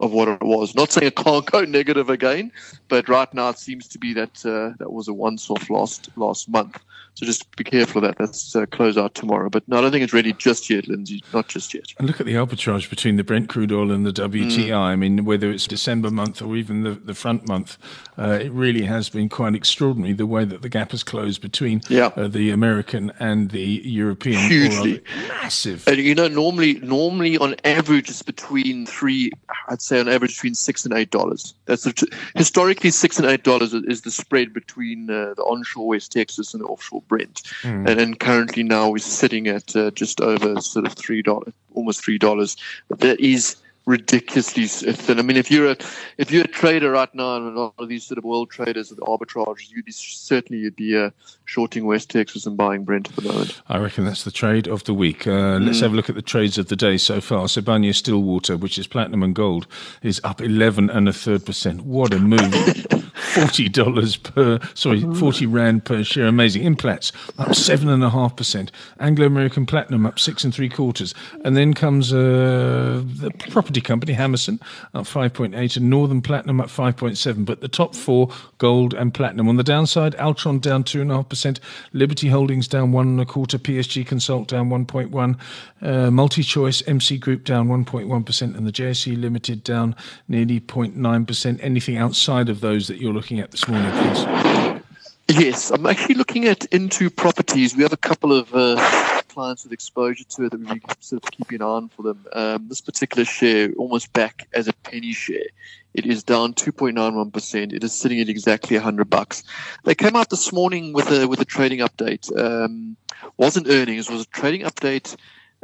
of 0.00 0.12
what 0.12 0.28
it 0.28 0.42
was. 0.42 0.74
Not 0.74 0.92
saying 0.92 1.08
it 1.08 1.16
can't 1.16 1.46
go 1.50 1.62
negative 1.62 2.10
again, 2.10 2.52
but 2.88 3.08
right 3.08 3.32
now 3.34 3.50
it 3.50 3.58
seems 3.58 3.88
to 3.88 3.98
be 3.98 4.12
that 4.14 4.44
uh, 4.44 4.76
that 4.78 4.92
was 4.92 5.08
a 5.08 5.14
once-off 5.14 5.70
last 5.70 6.08
last 6.16 6.48
month. 6.48 6.78
So 7.18 7.26
just 7.26 7.56
be 7.56 7.64
careful 7.64 8.04
of 8.04 8.08
that. 8.08 8.16
That's 8.16 8.54
uh, 8.54 8.64
close 8.66 8.96
out 8.96 9.16
tomorrow. 9.16 9.50
But 9.50 9.66
no, 9.66 9.78
I 9.78 9.80
don't 9.80 9.90
think 9.90 10.04
it's 10.04 10.12
ready 10.12 10.32
just 10.34 10.70
yet, 10.70 10.86
Lindsay. 10.86 11.20
Not 11.34 11.48
just 11.48 11.74
yet. 11.74 11.86
And 11.98 12.06
look 12.06 12.20
at 12.20 12.26
the 12.26 12.34
arbitrage 12.34 12.88
between 12.88 13.16
the 13.16 13.24
Brent 13.24 13.48
crude 13.48 13.72
oil 13.72 13.90
and 13.90 14.06
the 14.06 14.12
WTI. 14.12 14.68
Mm. 14.68 14.72
I 14.72 14.94
mean, 14.94 15.24
whether 15.24 15.50
it's 15.50 15.66
December 15.66 16.12
month 16.12 16.40
or 16.40 16.54
even 16.54 16.84
the, 16.84 16.92
the 16.92 17.14
front 17.14 17.48
month, 17.48 17.76
uh, 18.16 18.38
it 18.40 18.52
really 18.52 18.84
has 18.84 19.08
been 19.08 19.28
quite 19.28 19.56
extraordinary 19.56 20.12
the 20.12 20.26
way 20.26 20.44
that 20.44 20.62
the 20.62 20.68
gap 20.68 20.92
has 20.92 21.02
closed 21.02 21.42
between 21.42 21.80
yeah. 21.88 22.12
uh, 22.14 22.28
the 22.28 22.50
American 22.50 23.10
and 23.18 23.50
the 23.50 23.82
European. 23.84 24.38
Hugely 24.48 25.02
massive. 25.26 25.88
And 25.88 25.96
you 25.96 26.14
know, 26.14 26.28
normally, 26.28 26.74
normally 26.74 27.36
on 27.36 27.56
average, 27.64 28.10
it's 28.10 28.22
between 28.22 28.86
three. 28.86 29.32
I'd 29.68 29.82
say 29.88 30.00
on 30.00 30.08
average 30.08 30.36
between 30.36 30.54
six 30.54 30.84
and 30.84 30.94
eight 30.94 31.10
dollars. 31.10 31.54
That's 31.66 31.84
the, 31.84 32.08
historically 32.34 32.90
six 32.90 33.18
and 33.18 33.26
eight 33.26 33.42
dollars 33.42 33.72
is 33.74 34.02
the 34.02 34.10
spread 34.10 34.52
between 34.52 35.10
uh, 35.10 35.34
the 35.34 35.42
onshore 35.42 35.88
West 35.88 36.12
Texas 36.12 36.54
and 36.54 36.62
the 36.62 36.66
offshore 36.66 37.02
Brent, 37.08 37.42
mm. 37.62 37.88
and, 37.88 38.00
and 38.00 38.20
currently 38.20 38.62
now 38.62 38.90
we're 38.90 38.98
sitting 38.98 39.48
at 39.48 39.74
uh, 39.74 39.90
just 39.92 40.20
over 40.20 40.60
sort 40.60 40.86
of 40.86 40.92
three 40.92 41.22
dollars, 41.22 41.52
almost 41.74 42.04
three 42.04 42.18
dollars. 42.18 42.56
That 42.88 43.18
is 43.20 43.56
ridiculously 43.88 44.66
thin. 44.66 45.18
I 45.18 45.22
mean, 45.22 45.38
if 45.38 45.50
you're 45.50 45.70
a 45.70 45.76
if 46.18 46.30
you're 46.30 46.44
a 46.44 46.48
trader 46.48 46.90
right 46.90 47.12
now, 47.14 47.36
and 47.36 47.56
a 47.56 47.60
lot 47.60 47.74
of 47.78 47.88
these 47.88 48.04
sort 48.04 48.18
of 48.18 48.24
world 48.24 48.50
traders 48.50 48.90
with 48.90 49.00
arbitrage, 49.00 49.70
you'd 49.70 49.86
be 49.86 49.92
certainly 49.92 50.62
you'd 50.62 50.76
be 50.76 50.96
uh, 50.96 51.10
shorting 51.46 51.86
West 51.86 52.10
Texas 52.10 52.46
and 52.46 52.56
buying 52.56 52.84
Brent 52.84 53.08
at 53.08 53.16
the 53.16 53.22
moment. 53.22 53.60
I 53.68 53.78
reckon 53.78 54.04
that's 54.04 54.24
the 54.24 54.30
trade 54.30 54.68
of 54.68 54.84
the 54.84 54.94
week. 54.94 55.26
Uh, 55.26 55.58
mm. 55.58 55.66
Let's 55.66 55.80
have 55.80 55.94
a 55.94 55.96
look 55.96 56.10
at 56.10 56.14
the 56.14 56.22
trades 56.22 56.58
of 56.58 56.68
the 56.68 56.76
day 56.76 56.98
so 56.98 57.20
far. 57.20 57.46
Sibanye 57.46 57.94
Stillwater, 57.94 58.56
which 58.58 58.78
is 58.78 58.86
platinum 58.86 59.22
and 59.22 59.34
gold, 59.34 59.66
is 60.02 60.20
up 60.22 60.42
eleven 60.42 60.90
and 60.90 61.08
a 61.08 61.12
third 61.12 61.46
percent. 61.46 61.82
What 61.82 62.12
a 62.12 62.18
move! 62.18 62.86
forty 63.40 63.68
dollars 63.68 64.16
per 64.16 64.58
sorry, 64.74 65.00
forty 65.14 65.46
rand 65.46 65.84
per 65.84 66.02
share. 66.02 66.26
Amazing. 66.26 66.62
Implats 66.62 67.12
up 67.38 67.54
seven 67.54 67.88
and 67.88 68.02
a 68.02 68.10
half 68.10 68.36
percent. 68.36 68.72
Anglo 69.00 69.26
American 69.26 69.66
Platinum 69.66 70.06
up 70.06 70.18
six 70.18 70.44
and 70.44 70.54
three 70.54 70.68
quarters, 70.68 71.14
and 71.44 71.56
then 71.56 71.74
comes 71.74 72.12
uh, 72.12 73.02
the 73.04 73.30
property 73.50 73.80
company, 73.80 74.12
Hammerson, 74.14 74.60
up 74.94 75.04
5.8, 75.04 75.76
and 75.76 75.90
Northam 75.90 76.22
Platinum 76.22 76.60
up 76.60 76.68
5.7. 76.68 77.44
But 77.44 77.60
the 77.60 77.68
top 77.68 77.94
four, 77.94 78.30
gold 78.58 78.94
and 78.94 79.12
platinum. 79.12 79.48
On 79.48 79.56
the 79.56 79.62
downside, 79.62 80.14
Altron 80.16 80.60
down 80.60 80.84
2.5%, 80.84 81.58
Liberty 81.92 82.28
Holdings 82.28 82.68
down 82.68 82.92
one 82.92 83.08
and 83.08 83.20
a 83.20 83.26
quarter, 83.26 83.58
PSG 83.58 84.06
Konsult 84.06 84.46
down 84.46 84.70
1.1, 84.70 85.38
uh, 85.82 86.10
Multi 86.10 86.42
Choice 86.42 86.82
MC 86.86 87.18
Group 87.18 87.44
down 87.44 87.68
1.1%, 87.68 88.56
and 88.56 88.66
the 88.66 88.72
JSE 88.72 89.20
Limited 89.20 89.62
down 89.62 89.94
nearly 90.28 90.60
0.9%. 90.60 91.58
Anything 91.62 91.96
outside 91.96 92.48
of 92.48 92.60
those 92.60 92.88
that 92.88 92.98
you're 92.98 93.12
looking 93.12 93.27
at 93.36 93.50
this 93.50 93.68
morning, 93.68 93.90
please? 93.90 94.82
Yes, 95.28 95.70
I'm 95.70 95.84
actually 95.84 96.14
looking 96.14 96.46
at 96.46 96.64
Intu 96.72 97.10
Properties. 97.10 97.76
We 97.76 97.82
have 97.82 97.92
a 97.92 97.98
couple 97.98 98.32
of 98.32 98.54
uh, 98.54 99.20
clients 99.28 99.64
with 99.64 99.72
exposure 99.74 100.24
to 100.24 100.46
it 100.46 100.52
that 100.52 100.60
we 100.60 100.80
sort 101.00 101.22
of 101.22 101.30
keeping 101.30 101.56
an 101.56 101.62
eye 101.62 101.66
on 101.66 101.88
for 101.90 102.02
them. 102.02 102.26
Um, 102.32 102.68
this 102.68 102.80
particular 102.80 103.26
share 103.26 103.70
almost 103.76 104.14
back 104.14 104.48
as 104.54 104.66
a 104.66 104.72
penny 104.72 105.12
share. 105.12 105.44
It 105.92 106.06
is 106.06 106.22
down 106.22 106.54
2.91%. 106.54 107.74
It 107.74 107.84
is 107.84 107.92
sitting 107.92 108.18
at 108.18 108.30
exactly 108.30 108.78
100 108.78 109.10
bucks. 109.10 109.44
They 109.84 109.94
came 109.94 110.16
out 110.16 110.30
this 110.30 110.50
morning 110.50 110.94
with 110.94 111.10
a 111.10 111.28
with 111.28 111.42
a 111.42 111.44
trading 111.44 111.80
update. 111.80 112.34
Um, 112.34 112.96
wasn't 113.36 113.68
earnings, 113.68 114.08
was 114.08 114.22
a 114.22 114.26
trading 114.28 114.62
update 114.62 115.16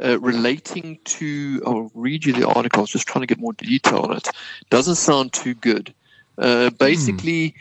uh, 0.03 0.19
relating 0.19 0.99
to. 1.05 1.63
I'll 1.65 1.89
read 1.95 2.25
you 2.25 2.33
the 2.33 2.47
article. 2.47 2.81
I 2.81 2.81
was 2.81 2.91
just 2.91 3.07
trying 3.07 3.21
to 3.21 3.27
get 3.27 3.39
more 3.39 3.53
detail 3.53 4.01
on 4.01 4.17
it. 4.17 4.27
Doesn't 4.69 4.95
sound 4.95 5.33
too 5.33 5.55
good. 5.55 5.95
Uh, 6.37 6.69
basically, 6.71 7.55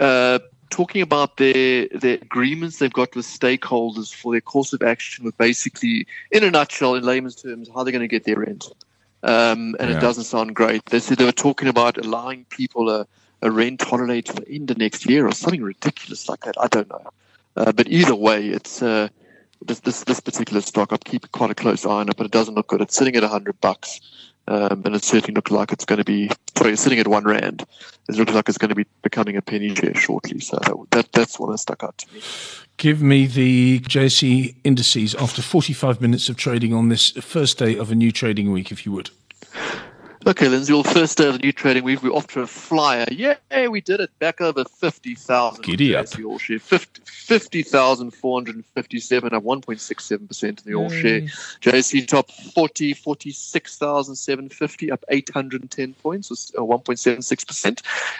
uh, 0.00 0.38
talking 0.70 1.02
about 1.02 1.36
their 1.38 1.88
their 1.88 2.16
agreements 2.16 2.78
they've 2.78 2.92
got 2.92 3.14
with 3.14 3.26
stakeholders 3.26 4.14
for 4.14 4.32
their 4.32 4.40
course 4.40 4.72
of 4.72 4.82
action 4.82 5.24
with 5.24 5.36
basically, 5.38 6.06
in 6.30 6.44
a 6.44 6.50
nutshell, 6.50 6.94
in 6.94 7.04
layman's 7.04 7.36
terms, 7.36 7.68
how 7.74 7.82
they're 7.82 7.92
going 7.92 8.02
to 8.02 8.08
get 8.08 8.24
their 8.24 8.38
rent. 8.38 8.66
Um, 9.22 9.74
and 9.80 9.90
yeah. 9.90 9.96
it 9.96 10.00
doesn't 10.00 10.24
sound 10.24 10.54
great. 10.54 10.84
They 10.86 11.00
said 11.00 11.18
they 11.18 11.24
were 11.24 11.32
talking 11.32 11.68
about 11.68 11.98
allowing 11.98 12.44
people 12.46 12.88
a, 12.88 13.06
a 13.42 13.50
rent 13.50 13.82
holiday 13.82 14.20
to 14.20 14.32
the 14.32 14.48
end 14.48 14.70
of 14.70 14.78
next 14.78 15.08
year 15.08 15.26
or 15.26 15.32
something 15.32 15.62
ridiculous 15.62 16.28
like 16.28 16.40
that. 16.40 16.54
I 16.60 16.68
don't 16.68 16.88
know. 16.88 17.10
Uh, 17.56 17.72
but 17.72 17.88
either 17.88 18.14
way, 18.14 18.46
it's 18.48 18.80
uh, 18.82 19.08
this, 19.64 19.80
this 19.80 20.04
this 20.04 20.20
particular 20.20 20.60
stock. 20.60 20.92
I'm 20.92 20.98
keeping 20.98 21.30
quite 21.32 21.50
a 21.50 21.54
close 21.54 21.84
eye 21.84 21.90
on 21.90 22.08
it, 22.08 22.16
but 22.16 22.26
it 22.26 22.32
doesn't 22.32 22.54
look 22.54 22.68
good. 22.68 22.80
It's 22.80 22.94
sitting 22.94 23.16
at 23.16 23.22
100 23.22 23.60
bucks. 23.60 24.00
Um, 24.48 24.82
and 24.86 24.94
it 24.94 25.04
certainly 25.04 25.34
looks 25.34 25.50
like 25.50 25.72
it's 25.72 25.84
going 25.84 25.98
to 25.98 26.04
be 26.04 26.30
sorry, 26.56 26.76
sitting 26.76 26.98
at 26.98 27.06
one 27.06 27.24
rand. 27.24 27.66
It 28.08 28.16
looks 28.16 28.32
like 28.32 28.48
it's 28.48 28.58
going 28.58 28.70
to 28.70 28.74
be 28.74 28.86
becoming 29.02 29.36
a 29.36 29.42
penny 29.42 29.74
share 29.74 29.94
shortly. 29.94 30.40
So 30.40 30.58
that, 30.58 30.90
that 30.90 31.12
that's 31.12 31.38
what 31.38 31.50
has 31.50 31.60
stuck 31.60 31.84
out 31.84 31.98
to 31.98 32.14
me. 32.14 32.22
Give 32.78 33.02
me 33.02 33.26
the 33.26 33.80
JSE 33.80 34.54
indices 34.64 35.14
after 35.16 35.42
45 35.42 36.00
minutes 36.00 36.28
of 36.28 36.36
trading 36.36 36.72
on 36.72 36.88
this 36.88 37.10
first 37.10 37.58
day 37.58 37.76
of 37.76 37.90
a 37.90 37.94
new 37.94 38.10
trading 38.10 38.50
week, 38.50 38.72
if 38.72 38.86
you 38.86 38.92
would. 38.92 39.10
Okay, 40.28 40.46
Lindsay. 40.46 40.72
Well, 40.74 40.84
first 40.84 41.16
day 41.16 41.26
of 41.26 41.32
the 41.32 41.38
new 41.38 41.52
trading 41.52 41.84
week, 41.84 42.02
we're 42.02 42.12
off 42.12 42.26
to 42.28 42.42
a 42.42 42.46
flyer. 42.46 43.06
Yeah, 43.10 43.36
we 43.68 43.80
did 43.80 44.00
it. 44.00 44.10
Back 44.18 44.42
over 44.42 44.62
50,000. 44.62 45.64
Giddy 45.64 45.96
up. 45.96 46.06
All 46.22 46.38
share. 46.38 46.58
50,457 46.58 48.62
50, 48.62 48.98
up 49.34 49.42
1.67% 49.42 50.44
in 50.44 50.56
the 50.66 50.74
all 50.74 50.90
share. 50.90 51.22
JSE 51.62 52.06
top 52.06 52.30
40, 52.30 52.92
46,750 52.92 54.90
up 54.90 55.02
810 55.08 55.94
points, 55.94 56.52
or 56.54 56.68
1.76%. 56.68 57.66
Uh, 57.66 57.70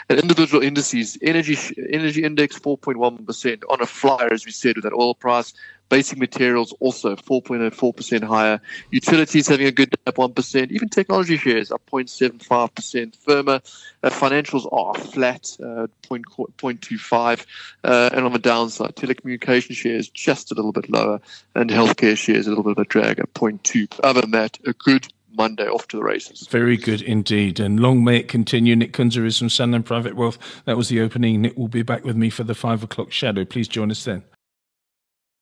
and 0.09 0.19
individual 0.19 0.63
indices, 0.63 1.19
energy 1.21 1.59
energy 1.91 2.25
index 2.25 2.59
4.1% 2.59 3.63
on 3.69 3.83
a 3.83 3.87
flyer, 3.87 4.33
as 4.33 4.47
we 4.47 4.53
said, 4.53 4.77
with 4.77 4.85
that 4.85 4.95
oil 4.95 5.15
price 5.15 5.53
Basic 5.89 6.19
materials 6.19 6.75
also 6.81 7.17
4.04% 7.17 8.23
higher. 8.23 8.61
Utilities 8.91 9.49
having 9.49 9.67
a 9.67 9.73
good 9.73 9.95
up 10.07 10.17
1%. 10.17 10.71
Even 10.71 10.89
technology 10.89 11.37
shares 11.37 11.73
up 11.73 11.83
0.75%. 11.91 13.17
firmer, 13.17 13.61
uh, 14.03 14.11
financials 14.11 14.71
are 14.73 14.95
flat, 14.95 15.57
uh, 15.61 15.87
0.25. 16.03 17.47
Uh, 17.85 18.11
and 18.13 18.25
on 18.27 18.33
the 18.33 18.39
downside, 18.39 18.97
telecommunication 18.97 19.75
shares 19.75 20.09
just 20.09 20.53
a 20.53 20.55
little 20.55 20.73
bit 20.73 20.91
lower. 20.91 21.21
And 21.55 21.71
healthcare 21.71 22.17
shares 22.17 22.47
a 22.47 22.51
little 22.51 22.65
bit 22.65 22.73
of 22.73 22.79
a 22.79 22.85
drag 22.85 23.19
at 23.19 23.33
0.2. 23.35 23.89
Other 24.05 24.21
than 24.21 24.33
that, 24.33 24.59
a 24.67 24.73
good 24.75 25.09
Monday 25.39 25.69
off 25.69 25.89
to 25.89 25.97
the 25.97 26.03
races. 26.03 26.47
Very 26.51 26.77
good 26.77 27.01
indeed. 27.01 27.61
And 27.61 27.81
long 27.81 28.05
may 28.05 28.19
it 28.19 28.29
continue. 28.29 28.77
Nick 28.77 28.93
Kunze 28.93 29.25
is 29.25 29.39
from 29.39 29.49
Sanlam 29.49 29.85
Private 29.85 30.17
Wealth. 30.17 30.39
That 30.65 30.77
was 30.77 30.89
the 30.89 31.01
opening. 31.01 31.41
Nick 31.43 31.57
will 31.57 31.69
be 31.69 31.83
back 31.83 32.05
with 32.05 32.17
me 32.17 32.29
for 32.29 32.45
the 32.45 32.55
five 32.55 32.83
o'clock 32.83 33.13
shadow. 33.13 33.45
Please 33.45 33.69
join 33.69 33.91
us 33.91 34.05
then. 34.05 34.25